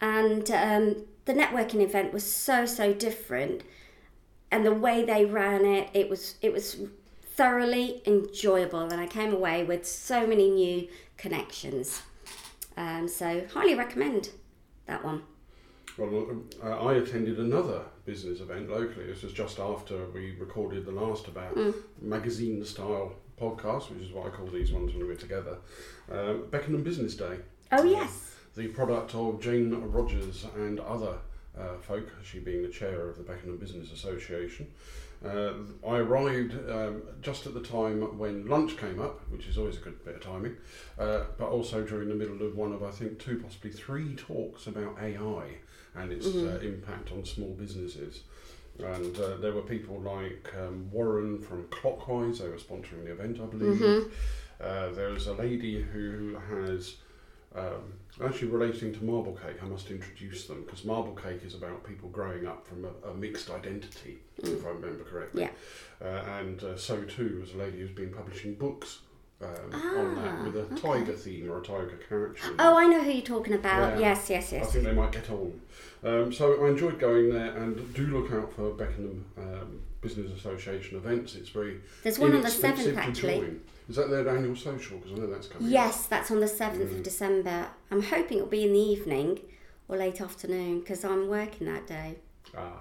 [0.00, 3.62] And um, the networking event was so, so different.
[4.50, 6.76] And the way they ran it, it was, it was
[7.24, 8.80] thoroughly enjoyable.
[8.80, 12.02] And I came away with so many new connections.
[12.76, 14.30] Um, so, highly recommend
[14.86, 15.22] that one.
[15.96, 19.06] Well, uh, I attended another business event locally.
[19.06, 21.74] This was just after we recorded the last about Mm.
[22.00, 25.58] magazine style podcast, which is what I call these ones when we're together.
[26.10, 27.38] Um, Beckenham Business Day.
[27.72, 28.36] Oh, yes.
[28.56, 31.18] The product of Jane Rogers and other
[31.56, 34.66] uh, folk, she being the chair of the Beckenham Business Association.
[35.24, 35.52] Uh,
[35.86, 39.80] I arrived um, just at the time when lunch came up, which is always a
[39.80, 40.56] good bit of timing,
[40.98, 44.66] uh, but also during the middle of one of, I think, two, possibly three talks
[44.66, 45.58] about AI
[45.96, 48.22] and its uh, impact on small businesses.
[48.78, 53.40] And uh, there were people like um, Warren from Clockwise, they were sponsoring the event,
[53.40, 54.12] I believe.
[54.60, 56.96] Uh, there was a lady who has
[57.54, 61.84] um, actually relating to marble cake, I must introduce them because marble cake is about
[61.84, 65.42] people growing up from a, a mixed identity, if I remember correctly.
[65.42, 65.50] Yeah.
[66.04, 69.00] Uh, and uh, so too was a lady who's been publishing books
[69.72, 72.54] um, on that with a tiger theme or a tiger character.
[72.58, 72.76] Oh.
[72.78, 73.94] I know who you're talking about.
[73.98, 74.14] Yeah.
[74.14, 75.60] Yes, yes, I think they might get on.
[76.02, 80.96] Um, so I enjoyed going there, and do look out for Beckenham um, Business Association
[80.98, 81.34] events.
[81.34, 83.36] It's very There's one on the 7th, to actually.
[83.38, 83.60] join.
[83.88, 84.98] Is that their annual social?
[84.98, 85.66] Because I know that's coming.
[85.68, 85.72] up.
[85.72, 86.96] Yes, that's on the 7th Mm.
[86.98, 87.68] of December.
[87.90, 89.40] I'm hoping it'll be in the evening
[89.88, 92.16] or late afternoon because I'm working that day.
[92.56, 92.80] Ah,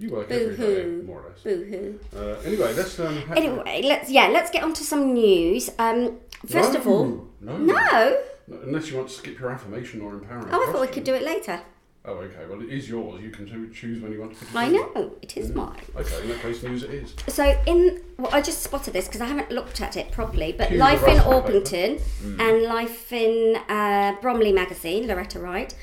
[0.00, 1.02] you work every day, Boo-hoo.
[1.02, 1.40] more or less.
[1.42, 2.18] Boo hoo.
[2.18, 5.70] Uh, anyway, let's um, ha- Anyway, let's yeah, let's get on to some news.
[5.78, 8.18] Um, first of all, no, no.
[8.48, 10.48] No, unless you want to skip your affirmation or empowering.
[10.52, 11.60] Oh, I thought we could do it later.
[12.02, 12.46] Oh, okay.
[12.48, 13.20] Well, it is yours.
[13.22, 14.46] You can choose when you want to.
[14.58, 15.82] I know it is mine.
[15.94, 17.14] Okay, in that case, news it is.
[17.28, 20.54] So in well, I just spotted this because I haven't looked at it properly.
[20.56, 21.18] But Cue Life in.
[21.18, 22.00] Orpington
[22.40, 25.74] and Life in uh, Bromley magazine, Lauretta Wright.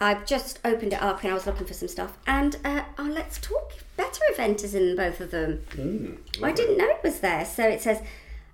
[0.00, 2.16] I've just opened it up and I was looking for some stuff.
[2.26, 3.72] And uh, oh, let's talk.
[3.96, 5.64] Better event is in both of them.
[5.72, 7.44] Mm, I didn't know it was there.
[7.44, 8.00] So it says,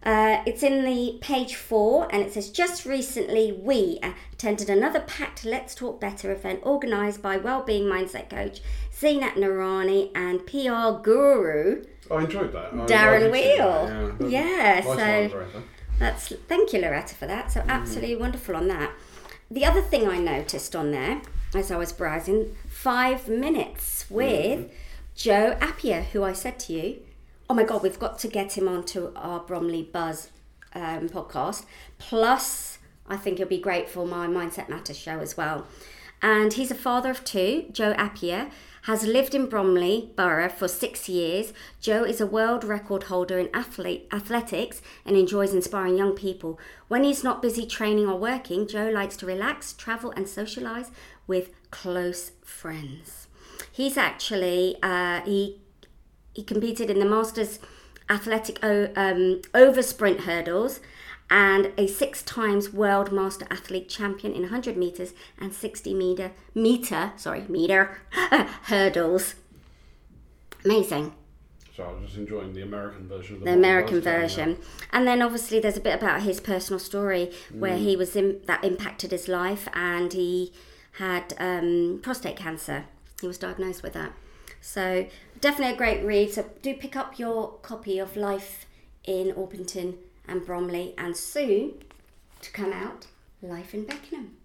[0.04, 3.98] uh, it's in the page four, and it says, just recently we
[4.32, 8.60] attended another packed Let's Talk Better event organised by Wellbeing Mindset Coach
[8.94, 11.84] Zeenat Noorani and PR guru.
[12.10, 12.72] I enjoyed that.
[12.72, 14.30] I- Darren did that, Weale.
[14.30, 14.84] Yeah, Yeah, nice
[15.30, 15.64] so- one,
[15.98, 17.52] That's thank you, Lauretta, for that.
[17.52, 18.92] So absolutely wonderful on that.
[19.50, 21.20] The other thing I noticed on there
[21.56, 24.70] as I was browsing, five minutes with
[25.14, 26.98] Joe Appiah, who I said to you,
[27.48, 30.30] oh my god, we've got to get him onto our Bromley Buzz
[30.74, 31.64] um, podcast.
[31.98, 35.66] Plus, I think he'll be great for my Mindset Matters show as well.
[36.22, 37.66] And he's a father of two.
[37.70, 38.50] Joe Appiah
[38.84, 41.52] has lived in Bromley Borough for six years.
[41.80, 46.58] Joe is a world record holder in athlete, athletics and enjoys inspiring young people.
[46.88, 50.90] When he's not busy training or working, Joe likes to relax, travel, and socialise
[51.26, 53.26] with close friends.
[53.70, 55.60] He's actually uh, he
[56.34, 57.58] he competed in the Masters
[58.10, 60.80] Athletic o- um, over sprint hurdles
[61.30, 67.12] and a six times world master athlete champion in 100 meters and 60 meter meter
[67.16, 67.98] sorry meter
[68.64, 69.34] hurdles
[70.64, 71.12] amazing
[71.76, 74.58] So I was just enjoying the American version of the the American version.
[74.92, 78.62] And then obviously there's a bit about his personal story where he was in, that
[78.62, 80.52] impacted his life and he
[80.94, 82.84] had um, prostate cancer.
[83.20, 84.12] He was diagnosed with that.
[84.60, 85.06] So
[85.40, 86.32] definitely a great read.
[86.32, 88.66] So do pick up your copy of Life
[89.04, 91.74] in Orpington and Bromley and soon
[92.40, 93.06] to come out
[93.42, 94.36] Life in Beckenham.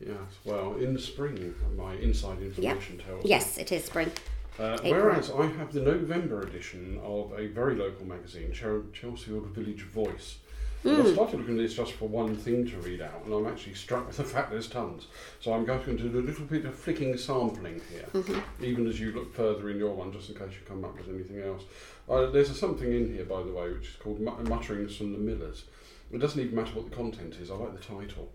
[0.00, 3.28] Yes, well, in the spring, my inside information tells me.
[3.28, 4.10] Yes, it is spring.
[4.58, 9.82] Uh, whereas I have the November edition of a very local magazine, Chel- Chelsfield Village
[9.82, 10.38] Voice.
[10.82, 11.02] Hmm.
[11.02, 13.74] I started looking at this just for one thing to read out, and I'm actually
[13.74, 15.08] struck with the fact there's tons.
[15.40, 18.64] So I'm going to do a little bit of flicking sampling here, Mm-hmm.
[18.64, 21.08] even as you look further in your one, just in case you come up with
[21.08, 21.64] anything else.
[22.08, 25.18] Uh, there's a something in here, by the way, which is called Mutterings from the
[25.18, 25.64] Millers.
[26.12, 28.32] It doesn't even matter what the content is, I like the title.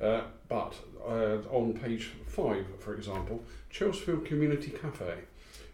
[0.00, 0.74] Uh, but
[1.06, 3.42] uh, on page 5, for example,
[3.72, 5.14] Chelsfield Community Cafe.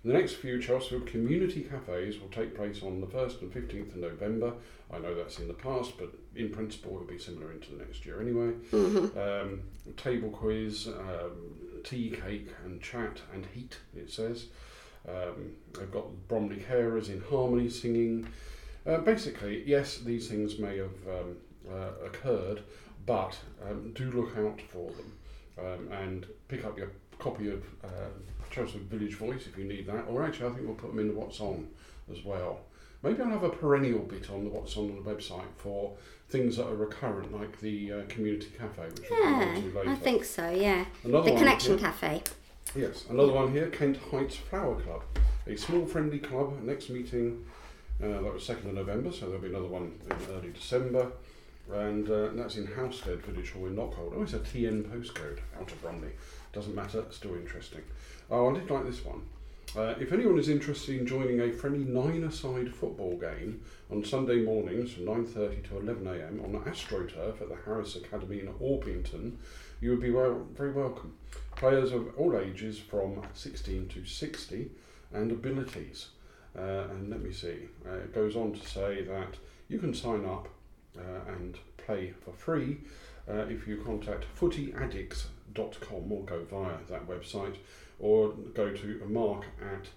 [0.05, 3.97] The next few Chelsfield community cafes will take place on the 1st and 15th of
[3.97, 4.53] November.
[4.93, 7.79] I know that's in the past, but in principle it will be similar into the
[7.79, 8.53] next year anyway.
[9.19, 9.63] Um,
[9.97, 14.47] table quiz, um, tea, cake, and chat and heat, it says.
[15.09, 18.29] Um, they've got Bromley Carers in harmony singing.
[18.87, 21.37] Uh, basically, yes, these things may have um,
[21.71, 22.61] uh, occurred,
[23.07, 25.13] but um, do look out for them
[25.59, 28.11] um, and pick up your copy of uh,
[28.55, 30.05] Chelsea Village Voice if you need that.
[30.09, 31.67] Or actually, I think we'll put them in the What's On
[32.11, 32.61] as well.
[33.03, 35.93] Maybe I'll have a perennial bit on the What's On on the website for
[36.31, 39.91] things that are recurrent, like the uh, community cafe, which we'll come to later.
[39.91, 40.87] I think so, yeah.
[41.03, 41.87] Another the Connection here.
[41.89, 42.23] Cafe.
[42.75, 45.03] Yes, another one here, Kent Heights Flower Club,
[45.47, 46.63] a small friendly club.
[46.63, 47.45] Next meeting,
[48.03, 51.13] uh, that was 2nd of November, so there'll be another one in early December.
[51.73, 54.13] And uh, that's in Housestead Village Hall in Knockholt.
[54.17, 56.11] Oh, it's a TN postcode out of Bromley.
[56.55, 57.83] Doesn't matter, still interesting.
[58.31, 59.23] Oh, I did like this one.
[59.77, 64.93] Uh, if anyone is interested in joining a friendly nine-a-side football game on Sunday mornings
[64.93, 69.33] from 9.30 to 11am on AstroTurf at the Harris Academy in Orpington,
[69.81, 71.17] you would be well, very welcome.
[71.57, 74.71] Players of all ages from 16 to 60
[75.13, 76.11] and abilities.
[76.57, 79.35] Uh, and let me see, uh, it goes on to say that
[79.67, 80.49] you can sign up
[80.97, 82.79] uh, and play for free
[83.29, 84.25] uh, if you contact
[85.55, 87.57] footyaddicts.com or go via that website
[87.99, 89.89] or go to mark at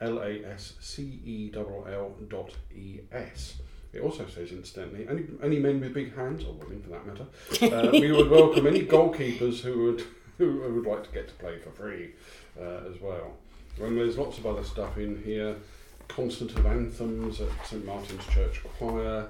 [0.00, 1.48] lascell
[2.28, 2.52] dot
[3.12, 3.54] es.
[3.92, 7.26] It also says, incidentally, any, any men with big hands, or women for that matter,
[7.74, 10.04] uh, we would welcome any goalkeepers who would
[10.38, 12.10] who would like to get to play for free
[12.60, 13.32] uh, as well.
[13.80, 15.56] And there's lots of other stuff in here.
[16.08, 19.28] Concert of anthems at St Martin's Church Choir.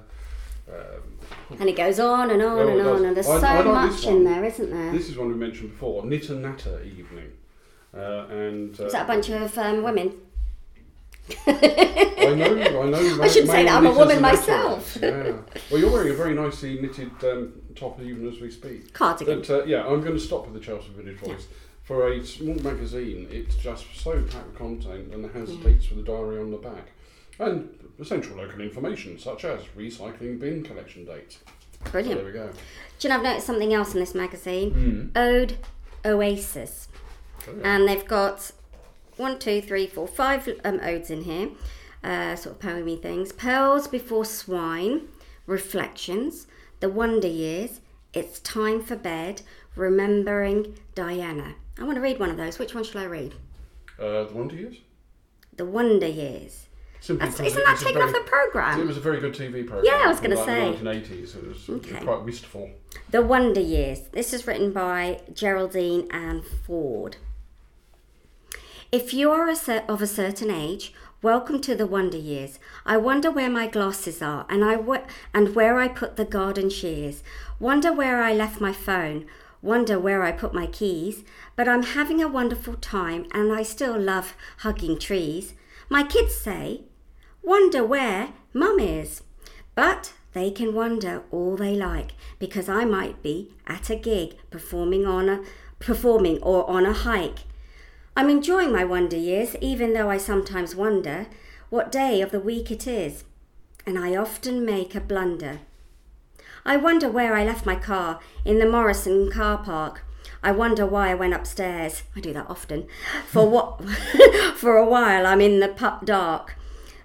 [0.69, 3.91] Um, And it goes on and on and on, and there's I- so I like
[3.91, 4.91] much in there, isn't there?
[4.91, 7.31] This is one we mentioned before, Knit and Natter Evening.
[7.95, 10.13] Uh, and uh, Is that a bunch of um, women?
[11.47, 13.19] I know, I know.
[13.21, 14.97] I shouldn't say that, I'm a woman myself.
[15.01, 15.33] yeah.
[15.71, 18.93] Well, you're wearing a very nicely knitted um, top even as we speak.
[18.93, 19.39] Cardigan.
[19.39, 21.47] But uh, yeah, I'm going to stop with the Chelsea Village Voice.
[21.83, 25.63] For a small magazine, it's just so packed with content and it has Mm.
[25.63, 26.91] dates for the diary on the back.
[27.39, 31.39] And essential local information, such as recycling bin collection dates.
[31.85, 32.17] So Brilliant.
[32.21, 32.49] there we go.
[32.99, 34.71] Do you know, I've noticed something else in this magazine?
[34.71, 35.17] Hmm.
[35.17, 35.57] Ode
[36.05, 36.87] Oasis.
[37.47, 38.51] Oh, And they've got
[39.17, 41.49] one, two, three, four, five um, odes in here,
[42.03, 43.31] uh, sort of poemy things.
[43.31, 45.07] Pearls Before Swine,
[45.45, 46.47] Reflections,
[46.79, 47.79] The Wonder Years,
[48.13, 49.41] It's Time for Bed,
[49.75, 51.55] Remembering Diana.
[51.79, 52.57] I want to read one of those.
[52.59, 53.35] Which one shall I read?
[53.99, 54.77] Uh, the Wonder Years?
[55.55, 56.66] The Wonder Years.
[57.07, 58.81] Simply That's, isn't that taken off the programme?
[58.81, 59.85] It was a very good TV program.
[59.85, 60.75] Yeah, I was gonna like say.
[60.75, 61.35] The 1980s.
[61.37, 62.03] It was Okay.
[62.03, 62.69] quite wistful.
[63.11, 63.99] The Wonder Years.
[64.11, 67.15] This is written by Geraldine Ann Ford.
[68.91, 72.59] If you are a cer- of a certain age, welcome to the Wonder Years.
[72.85, 76.69] I wonder where my glasses are, and I w- and where I put the garden
[76.69, 77.23] shears.
[77.57, 79.25] Wonder where I left my phone.
[79.61, 81.23] Wonder where I put my keys.
[81.55, 85.53] But I'm having a wonderful time, and I still love hugging trees.
[85.89, 86.81] My kids say,
[87.47, 89.21] "Wonder where Mum is."
[89.73, 95.05] But they can wonder all they like because I might be at a gig performing
[95.05, 95.43] on a
[95.79, 97.45] performing or on a hike.
[98.17, 101.27] I'm enjoying my wonder years even though I sometimes wonder
[101.69, 103.23] what day of the week it is
[103.85, 105.61] and I often make a blunder.
[106.65, 110.03] I wonder where I left my car in the Morrison car park.
[110.43, 112.03] I wonder why I went upstairs.
[112.13, 112.87] I do that often.
[113.25, 113.81] For what?
[114.55, 116.56] for a while, I'm in the pup dark.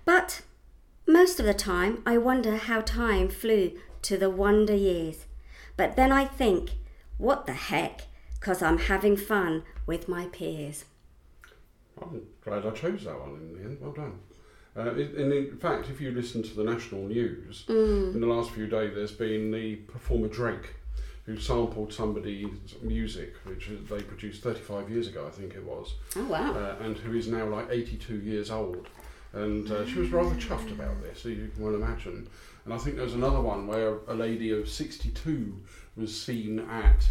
[0.04, 0.42] But
[1.06, 3.72] most of the time, I wonder how time flew
[4.02, 5.26] to the wonder years.
[5.76, 6.70] But then I think,
[7.18, 8.02] what the heck?
[8.38, 10.84] Because I'm having fun with my peers.
[12.00, 13.78] I'm glad I chose that one in the end.
[13.80, 14.18] Well done.
[14.74, 18.66] Uh, and in fact, if you listen to the national news, in the last few
[18.66, 20.74] days, there's been the performer Drake,
[21.26, 22.48] who sampled somebody's
[22.80, 26.54] music, which they produced 35 years ago, I think it was, Oh, wow.
[26.54, 28.88] uh, and who is now like 82 years old.
[29.32, 32.28] And uh, she was rather chuffed about this, so you can well imagine.
[32.64, 35.56] And I think there was another one where a lady of 62
[35.96, 37.08] was seen at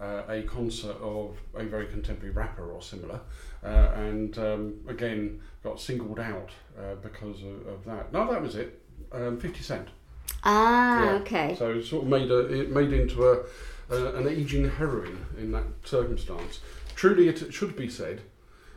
[0.00, 3.20] uh, a concert of a very contemporary rapper or similar,
[3.64, 8.12] uh, and um, again got singled out uh, because of, of that.
[8.12, 8.80] No, that was it.
[9.12, 9.88] Um, 50 Cent.
[10.42, 11.12] Ah, Yeah.
[11.20, 11.56] okay.
[11.58, 13.38] So it sort of made a, it made into a,
[13.90, 16.60] a an aging heroine in that circumstance.
[16.94, 18.20] Truly, it should be said,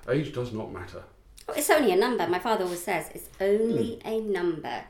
[0.10, 1.04] age does not matter.
[1.50, 2.28] Oh, It's only a number.
[2.28, 4.08] My father always says it's only Hmm.
[4.08, 4.84] a number.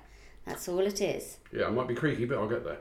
[0.45, 1.37] That's all it is.
[1.51, 2.79] Yeah, I might be creaky, but I'll get there.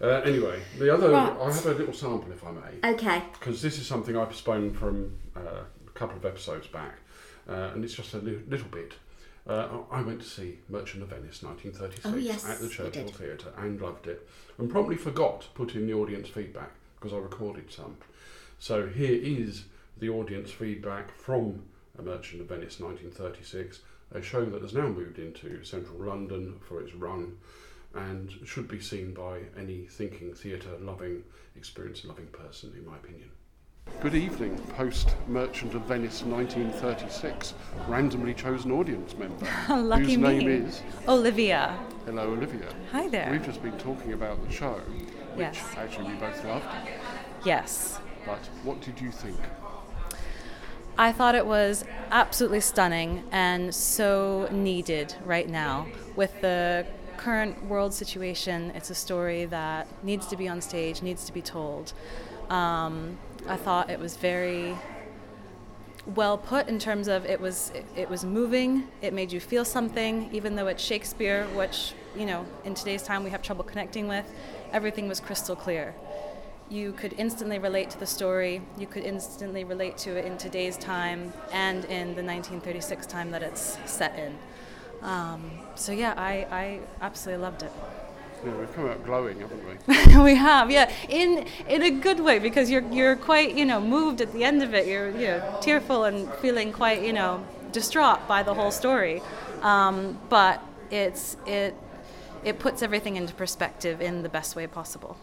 [0.00, 1.32] Uh, anyway, the other Right.
[1.40, 2.90] I have a little sample, if I may.
[2.94, 3.22] Okay.
[3.32, 6.96] because this is something I postponed from uh, a couple of episodes back,
[7.48, 8.94] uh, and it's just a li- little bit.
[9.46, 12.70] Uh, I I went to see Merchant of Venice 1936 Oh, yes, at the you
[12.70, 13.14] Churchill did.
[13.14, 17.18] Theatre and loved it, and promptly forgot to put in the audience feedback because I
[17.18, 17.96] recorded some.
[18.58, 19.64] So here is
[19.98, 21.62] the audience feedback from
[21.98, 23.80] A Merchant of Venice 1936,
[24.12, 27.36] a show that has now moved into central London for its run
[27.94, 31.22] and should be seen by any thinking theatre loving,
[31.56, 33.30] experience loving person, in my opinion.
[34.00, 37.54] Good evening, post Merchant of Venice 1936,
[37.86, 39.46] randomly chosen audience member.
[39.68, 40.38] Lucky whose me.
[40.38, 40.82] name is.
[41.06, 41.78] Olivia.
[42.06, 42.66] Hello, Olivia.
[42.90, 43.30] Hi there.
[43.30, 44.80] We've just been talking about the show,
[45.34, 45.74] which Yes.
[45.76, 46.64] actually we both loved.
[47.44, 48.00] Yes.
[48.26, 49.36] But what did you think?
[50.96, 55.88] I thought it was absolutely stunning and so needed right now.
[56.14, 56.86] With the
[57.16, 61.42] current world situation, it's a story that needs to be on stage, needs to be
[61.42, 61.92] told.
[62.48, 63.18] Um,
[63.48, 64.76] I thought it was very
[66.14, 69.64] well put in terms of it was it, it was moving it made you feel
[69.64, 74.06] something even though it's shakespeare which you know in today's time we have trouble connecting
[74.06, 74.30] with
[74.70, 75.94] everything was crystal clear
[76.70, 80.76] you could instantly relate to the story you could instantly relate to it in today's
[80.76, 84.36] time and in the 1936 time that it's set in
[85.02, 87.72] um, so yeah I, I absolutely loved it
[88.44, 90.22] Yeah, we've come out glowing, haven't we?
[90.22, 94.20] we have, yeah, in in a good way because you're you're quite you know moved
[94.20, 94.86] at the end of it.
[94.86, 97.42] You're you know tearful and feeling quite you know
[97.72, 99.22] distraught by the whole story,
[99.62, 100.60] um, but
[100.90, 101.74] it's it
[102.44, 105.16] it puts everything into perspective in the best way possible.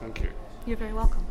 [0.00, 0.30] Thank you.
[0.70, 1.26] You're very welcome.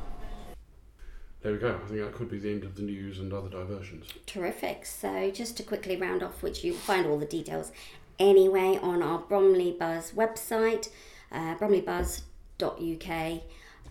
[1.42, 1.80] There we go.
[1.82, 4.08] I think that could be the end of the news and other diversions.
[4.26, 4.86] Terrific.
[4.86, 7.72] So, just to quickly round off, which you'll find all the details
[8.20, 10.90] anyway on our Bromley Buzz website,
[11.32, 13.42] uh, bromleybuzz.uk.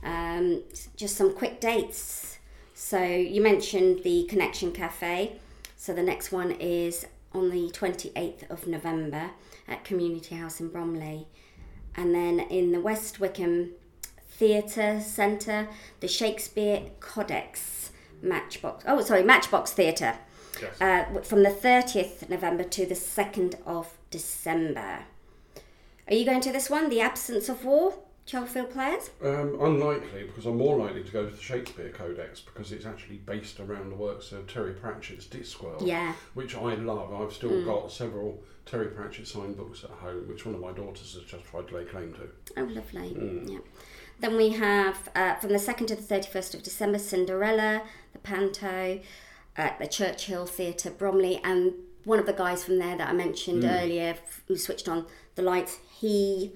[0.05, 0.65] Um,
[0.99, 2.37] just some quick dates.
[2.75, 5.41] So, you mentioned the Connection Cafe.
[5.79, 9.31] So, the next one is on the 28th of November
[9.67, 11.27] at Community House in Bromley.
[11.97, 13.71] And then in the West Wickham
[14.39, 15.69] Theatre Centre,
[15.99, 17.91] the Shakespeare Codex
[18.23, 18.85] Matchbox.
[18.87, 20.15] Oh, sorry, Matchbox Theatre.
[20.63, 20.81] Yes.
[20.81, 25.01] Uh, from the 30th November to the 2nd of December.
[26.09, 27.95] Are you going to this one, The Absence of War?
[28.29, 29.11] Chelsfield Players?
[29.25, 33.17] Um, unlikely, because I'm more likely to go to the Shakespeare Codex because it's actually
[33.17, 36.13] based around the works of Terry Pratchett's Discworld, Yeah.
[36.35, 37.13] which I love.
[37.13, 41.15] I've still got several Terry Pratchett signed books at home, which one of my daughters
[41.15, 42.29] has just tried to lay claim to.
[42.61, 43.17] Oh, lovely.
[43.51, 43.59] Yeah.
[44.21, 49.01] Then we have uh, from the 2nd to the 31st of December Cinderella, the Panto,
[49.57, 53.65] at the Churchill Theatre, Bromley, and one of the guys from there that I mentioned
[53.65, 56.53] earlier f- who switched on the lights, he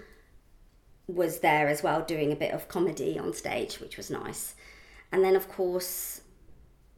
[1.07, 4.55] was there as well doing a bit of comedy on stage, which was nice.
[5.11, 6.23] And then, of course,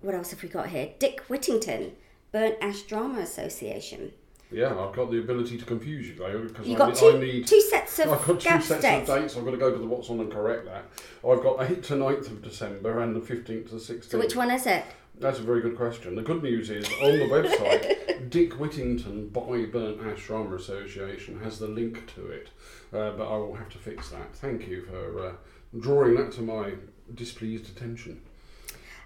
[0.01, 0.91] what else have we got here?
[0.99, 1.93] Dick Whittington,
[2.33, 4.12] Burnt Ash Drama Association.
[4.51, 7.17] Yeah, I've got the ability to confuse you though because You've I, got ne- two,
[7.17, 7.47] I need.
[7.47, 9.09] two sets of I've got two sets dates.
[9.11, 9.37] of dates.
[9.37, 10.85] I've got to go to the what's on and correct that.
[11.29, 14.11] I've got 8th to 9th of December and the 15th to 16th.
[14.11, 14.85] So which one is it?
[15.19, 16.17] That's a very good question.
[16.17, 21.59] The good news is on the website, Dick Whittington by Burnt Ash Drama Association has
[21.61, 22.49] the link to it,
[22.93, 24.35] uh, but I will have to fix that.
[24.35, 25.33] Thank you for uh,
[25.79, 26.73] drawing that to my
[27.15, 28.21] displeased attention.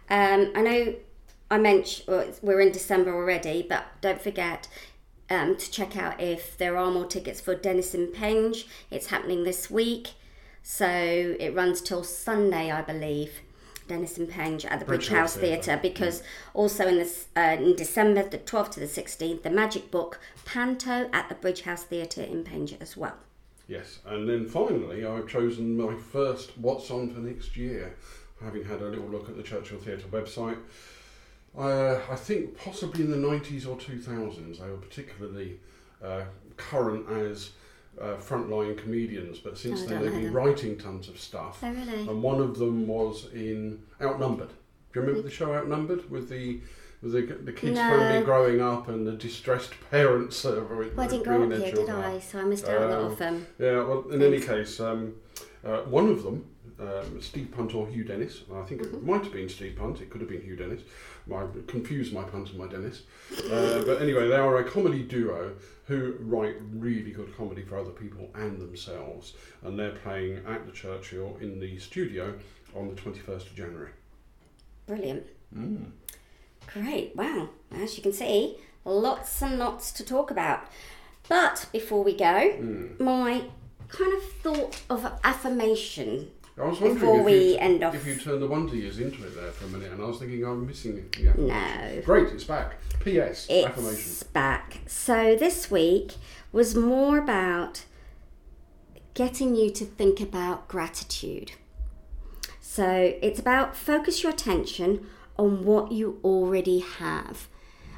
[0.09, 0.95] Um, I know
[1.51, 4.67] I mentioned well, we're in December already, but don't forget
[5.31, 8.67] um, to check out if there are more tickets for Denison Penge.
[8.91, 10.13] It's happening this week,
[10.63, 10.87] so
[11.39, 13.41] it runs till Sunday, I believe.
[13.89, 15.63] Dennis and Penge at the Bridge House Theatre.
[15.63, 16.23] Theatre because
[16.53, 21.09] also in this uh, in December the 12th to the 16th the Magic Book Panto
[21.11, 23.17] at the Bridge House Theatre in Penge as well.
[23.67, 27.97] Yes, and then finally, I've chosen my first What's On for next year,
[28.43, 30.59] having had a little look at the Churchill Theatre website.
[31.57, 35.59] Uh, I think possibly in the 90s or 2000s, they were particularly
[36.03, 36.23] uh,
[36.57, 37.51] current as
[38.01, 41.59] uh, frontline comedians, but since Oh, then they've been writing tons of stuff.
[41.63, 42.01] Oh, really?
[42.03, 44.51] And one of them was in Outnumbered.
[44.51, 44.55] Do
[44.95, 46.61] you remember the show Outnumbered with the
[47.01, 47.91] with the, the kids' No.
[47.97, 50.45] family growing up and the distressed parents?
[50.45, 51.89] Uh, Well, I didn't grow up here, did?
[51.91, 52.19] I?
[52.21, 53.47] So I missed out a lot Um, of them.
[53.59, 55.15] Yeah, well, in any case, um,
[55.65, 56.45] uh, one of them,
[56.81, 60.11] um, Steve Punt or Hugh Dennis, I think it might have been Steve Punt, it
[60.11, 60.83] could have been Hugh Dennis.
[61.33, 63.03] I confused my Punt and my Dennis.
[63.51, 65.53] Uh, but anyway, they are a comedy duo
[65.87, 69.35] who write really good comedy for other people and themselves.
[69.63, 72.35] And they're playing at the Churchill in the studio
[72.75, 73.91] on the 21st of January.
[74.87, 75.27] Brilliant.
[75.57, 75.91] Mm.
[76.73, 77.15] Great.
[77.17, 77.49] Wow.
[77.73, 80.61] As you can see, lots and lots to talk about.
[81.29, 83.01] But before we go, Mm.
[83.01, 83.43] my
[83.89, 86.31] kind of thought of affirmation
[86.61, 87.95] I was wondering before if, we you, end off.
[87.95, 90.19] if you turned the Wonder Years into it there for a minute, and I was
[90.19, 91.19] thinking oh, I'm missing it.
[91.19, 91.33] Yeah.
[91.37, 92.03] No.
[92.05, 92.77] Great, it's back.
[93.01, 93.49] P.S.
[93.51, 93.95] affirmation.
[93.95, 94.81] It's back.
[94.87, 96.15] So this week
[96.53, 97.85] was more about
[99.15, 101.53] getting you to think about gratitude.
[102.61, 105.07] So it's about focus your attention
[105.37, 107.49] on what you already have.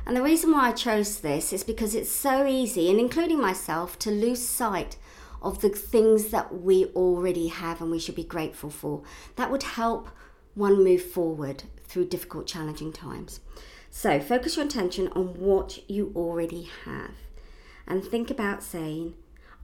[0.06, 3.98] And the reason why I chose this is because it's so easy, and including myself,
[4.00, 4.96] to lose sight
[5.42, 9.02] of the things that we already have and we should be grateful for.
[9.36, 10.08] That would help
[10.54, 13.40] one move forward through difficult, challenging times.
[13.90, 17.12] So focus your attention on what you already have
[17.86, 19.14] and think about saying,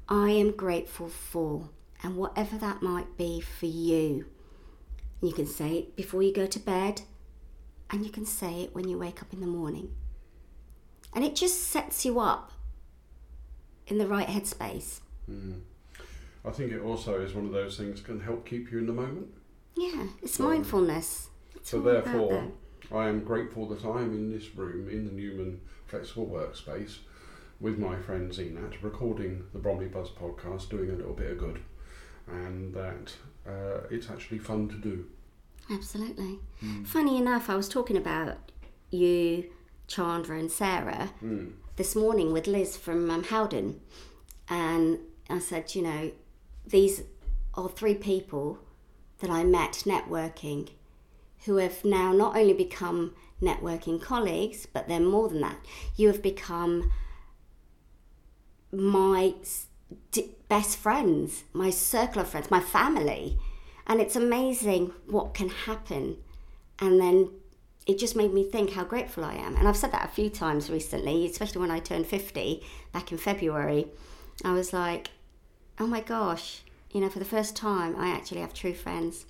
[0.08, 1.70] I am grateful for,
[2.02, 4.26] and whatever that might be for you.
[5.22, 7.02] You can say it before you go to bed,
[7.90, 9.94] and you can say it when you wake up in the morning.
[11.14, 12.52] And it just sets you up
[13.86, 15.00] in the right headspace.
[15.30, 15.60] Mm.
[16.46, 18.86] I think it also is one of those things that can help keep you in
[18.86, 19.28] the moment.
[19.74, 21.28] Yeah, it's So- mindfulness.
[21.54, 22.52] It's So therefore.
[22.92, 26.98] I am grateful that I am in this room in the Newman Flexible Workspace
[27.58, 31.60] with my friend Zeenat, recording the Bromley Buzz podcast, doing a little bit of good,
[32.28, 33.16] and that
[33.46, 35.06] uh, it's actually fun to do.
[35.68, 36.38] Absolutely.
[36.62, 36.86] Mm.
[36.86, 38.52] Funny enough, I was talking about
[38.90, 39.50] you,
[39.88, 41.54] Chandra, and Sarah Mm.
[41.74, 43.80] this morning with Liz from um, Howden,
[44.48, 46.12] and I said, you know,
[46.66, 47.02] these
[47.54, 48.58] are three people
[49.20, 50.70] that I met networking
[51.44, 55.58] who have now not only become networking colleagues, but they're more than that.
[55.94, 56.90] You have become
[58.72, 59.34] my
[60.48, 63.38] best friends, my circle of friends, my family.
[63.86, 66.16] And it's amazing what can happen.
[66.78, 67.30] And then
[67.86, 69.56] it just made me think how grateful I am.
[69.56, 72.62] And I've said that a few times recently, especially when I turned 50
[72.92, 73.86] back in February.
[74.44, 75.10] I was like,
[75.78, 76.62] oh my gosh,
[76.92, 79.26] you know, for the first time, I actually have true friends.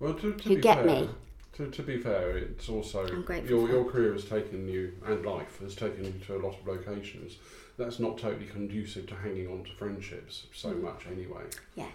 [0.00, 1.10] Well, to, to Who be get fair, me.
[1.54, 5.60] To, to be fair, it's also I'm your your career has taken you and life
[5.60, 7.36] has taken you to a lot of locations.
[7.78, 10.82] That's not totally conducive to hanging on to friendships so Mm.
[10.82, 11.42] much anyway.
[11.74, 11.88] Yeah.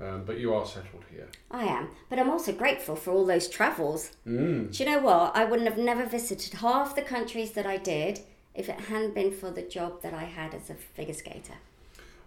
[0.00, 1.28] Um, but you are settled here.
[1.50, 1.88] I am.
[2.08, 4.12] But I'm also grateful for all those travels.
[4.26, 4.74] Mm.
[4.74, 5.36] Do you know what?
[5.36, 8.20] I wouldn't have never visited half the countries that I did
[8.54, 11.54] if it hadn't been for the job that I had as a figure skater.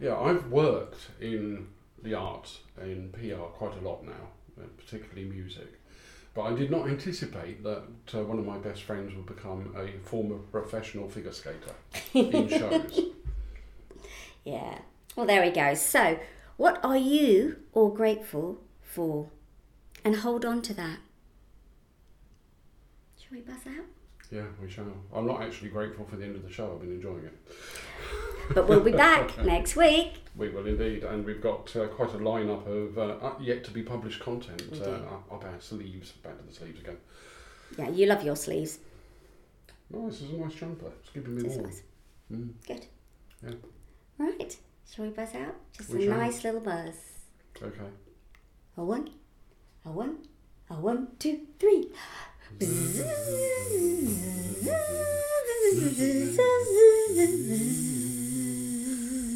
[0.04, 1.68] Yeah, I've worked in
[2.04, 4.12] the arts in PR quite a lot now,
[4.60, 5.80] uh, particularly music.
[6.34, 7.84] But I did not anticipate that
[8.14, 11.72] uh, one of my best friends would become a former professional figure skater
[12.14, 13.00] in shows.
[14.44, 14.80] Yeah.
[15.16, 15.74] Well, there we go.
[15.74, 16.20] So,
[16.58, 19.30] what are you all grateful for?
[20.04, 20.98] And hold on to that.
[23.18, 23.93] Shall we buzz out?
[24.34, 24.86] Yeah, we shall.
[25.14, 26.74] I'm not actually grateful for the end of the show.
[26.74, 27.38] I've been enjoying it.
[28.56, 30.14] But we'll be back next week.
[30.36, 33.84] We will indeed, and we've got uh, quite a lineup of uh, yet to be
[33.84, 36.12] published content uh, up, up our sleeves.
[36.24, 36.98] Back to the sleeves again.
[37.78, 38.80] Yeah, you love your sleeves.
[39.94, 40.88] Oh, this is a nice jumper.
[41.02, 41.68] It's keeping me It's warm.
[41.68, 41.82] nice.
[42.32, 42.50] Mm.
[42.68, 42.86] Good.
[43.44, 43.56] Yeah.
[44.18, 44.58] Right.
[44.92, 45.56] Shall we buzz out?
[45.78, 46.18] Just We a shall.
[46.18, 46.96] nice little buzz.
[47.62, 47.90] Okay.
[48.78, 49.12] A one,
[49.86, 50.18] a one,
[50.72, 51.92] a one, two, three.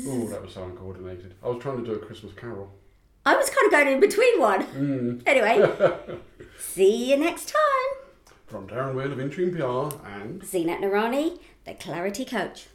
[0.09, 1.33] Oh, that was so uncoordinated.
[1.43, 2.71] I was trying to do a Christmas carol.
[3.25, 4.63] I was kind of going in between one.
[4.67, 5.21] Mm.
[5.25, 6.17] Anyway,
[6.59, 8.33] see you next time.
[8.45, 12.67] From Darren Weale of Interim PR and Zeenat Noorani, the Clarity Coach.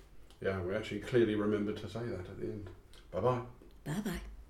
[0.42, 2.68] yeah, we actually clearly remembered to say that at the end.
[3.10, 3.40] Bye bye.
[3.84, 4.20] Bye bye.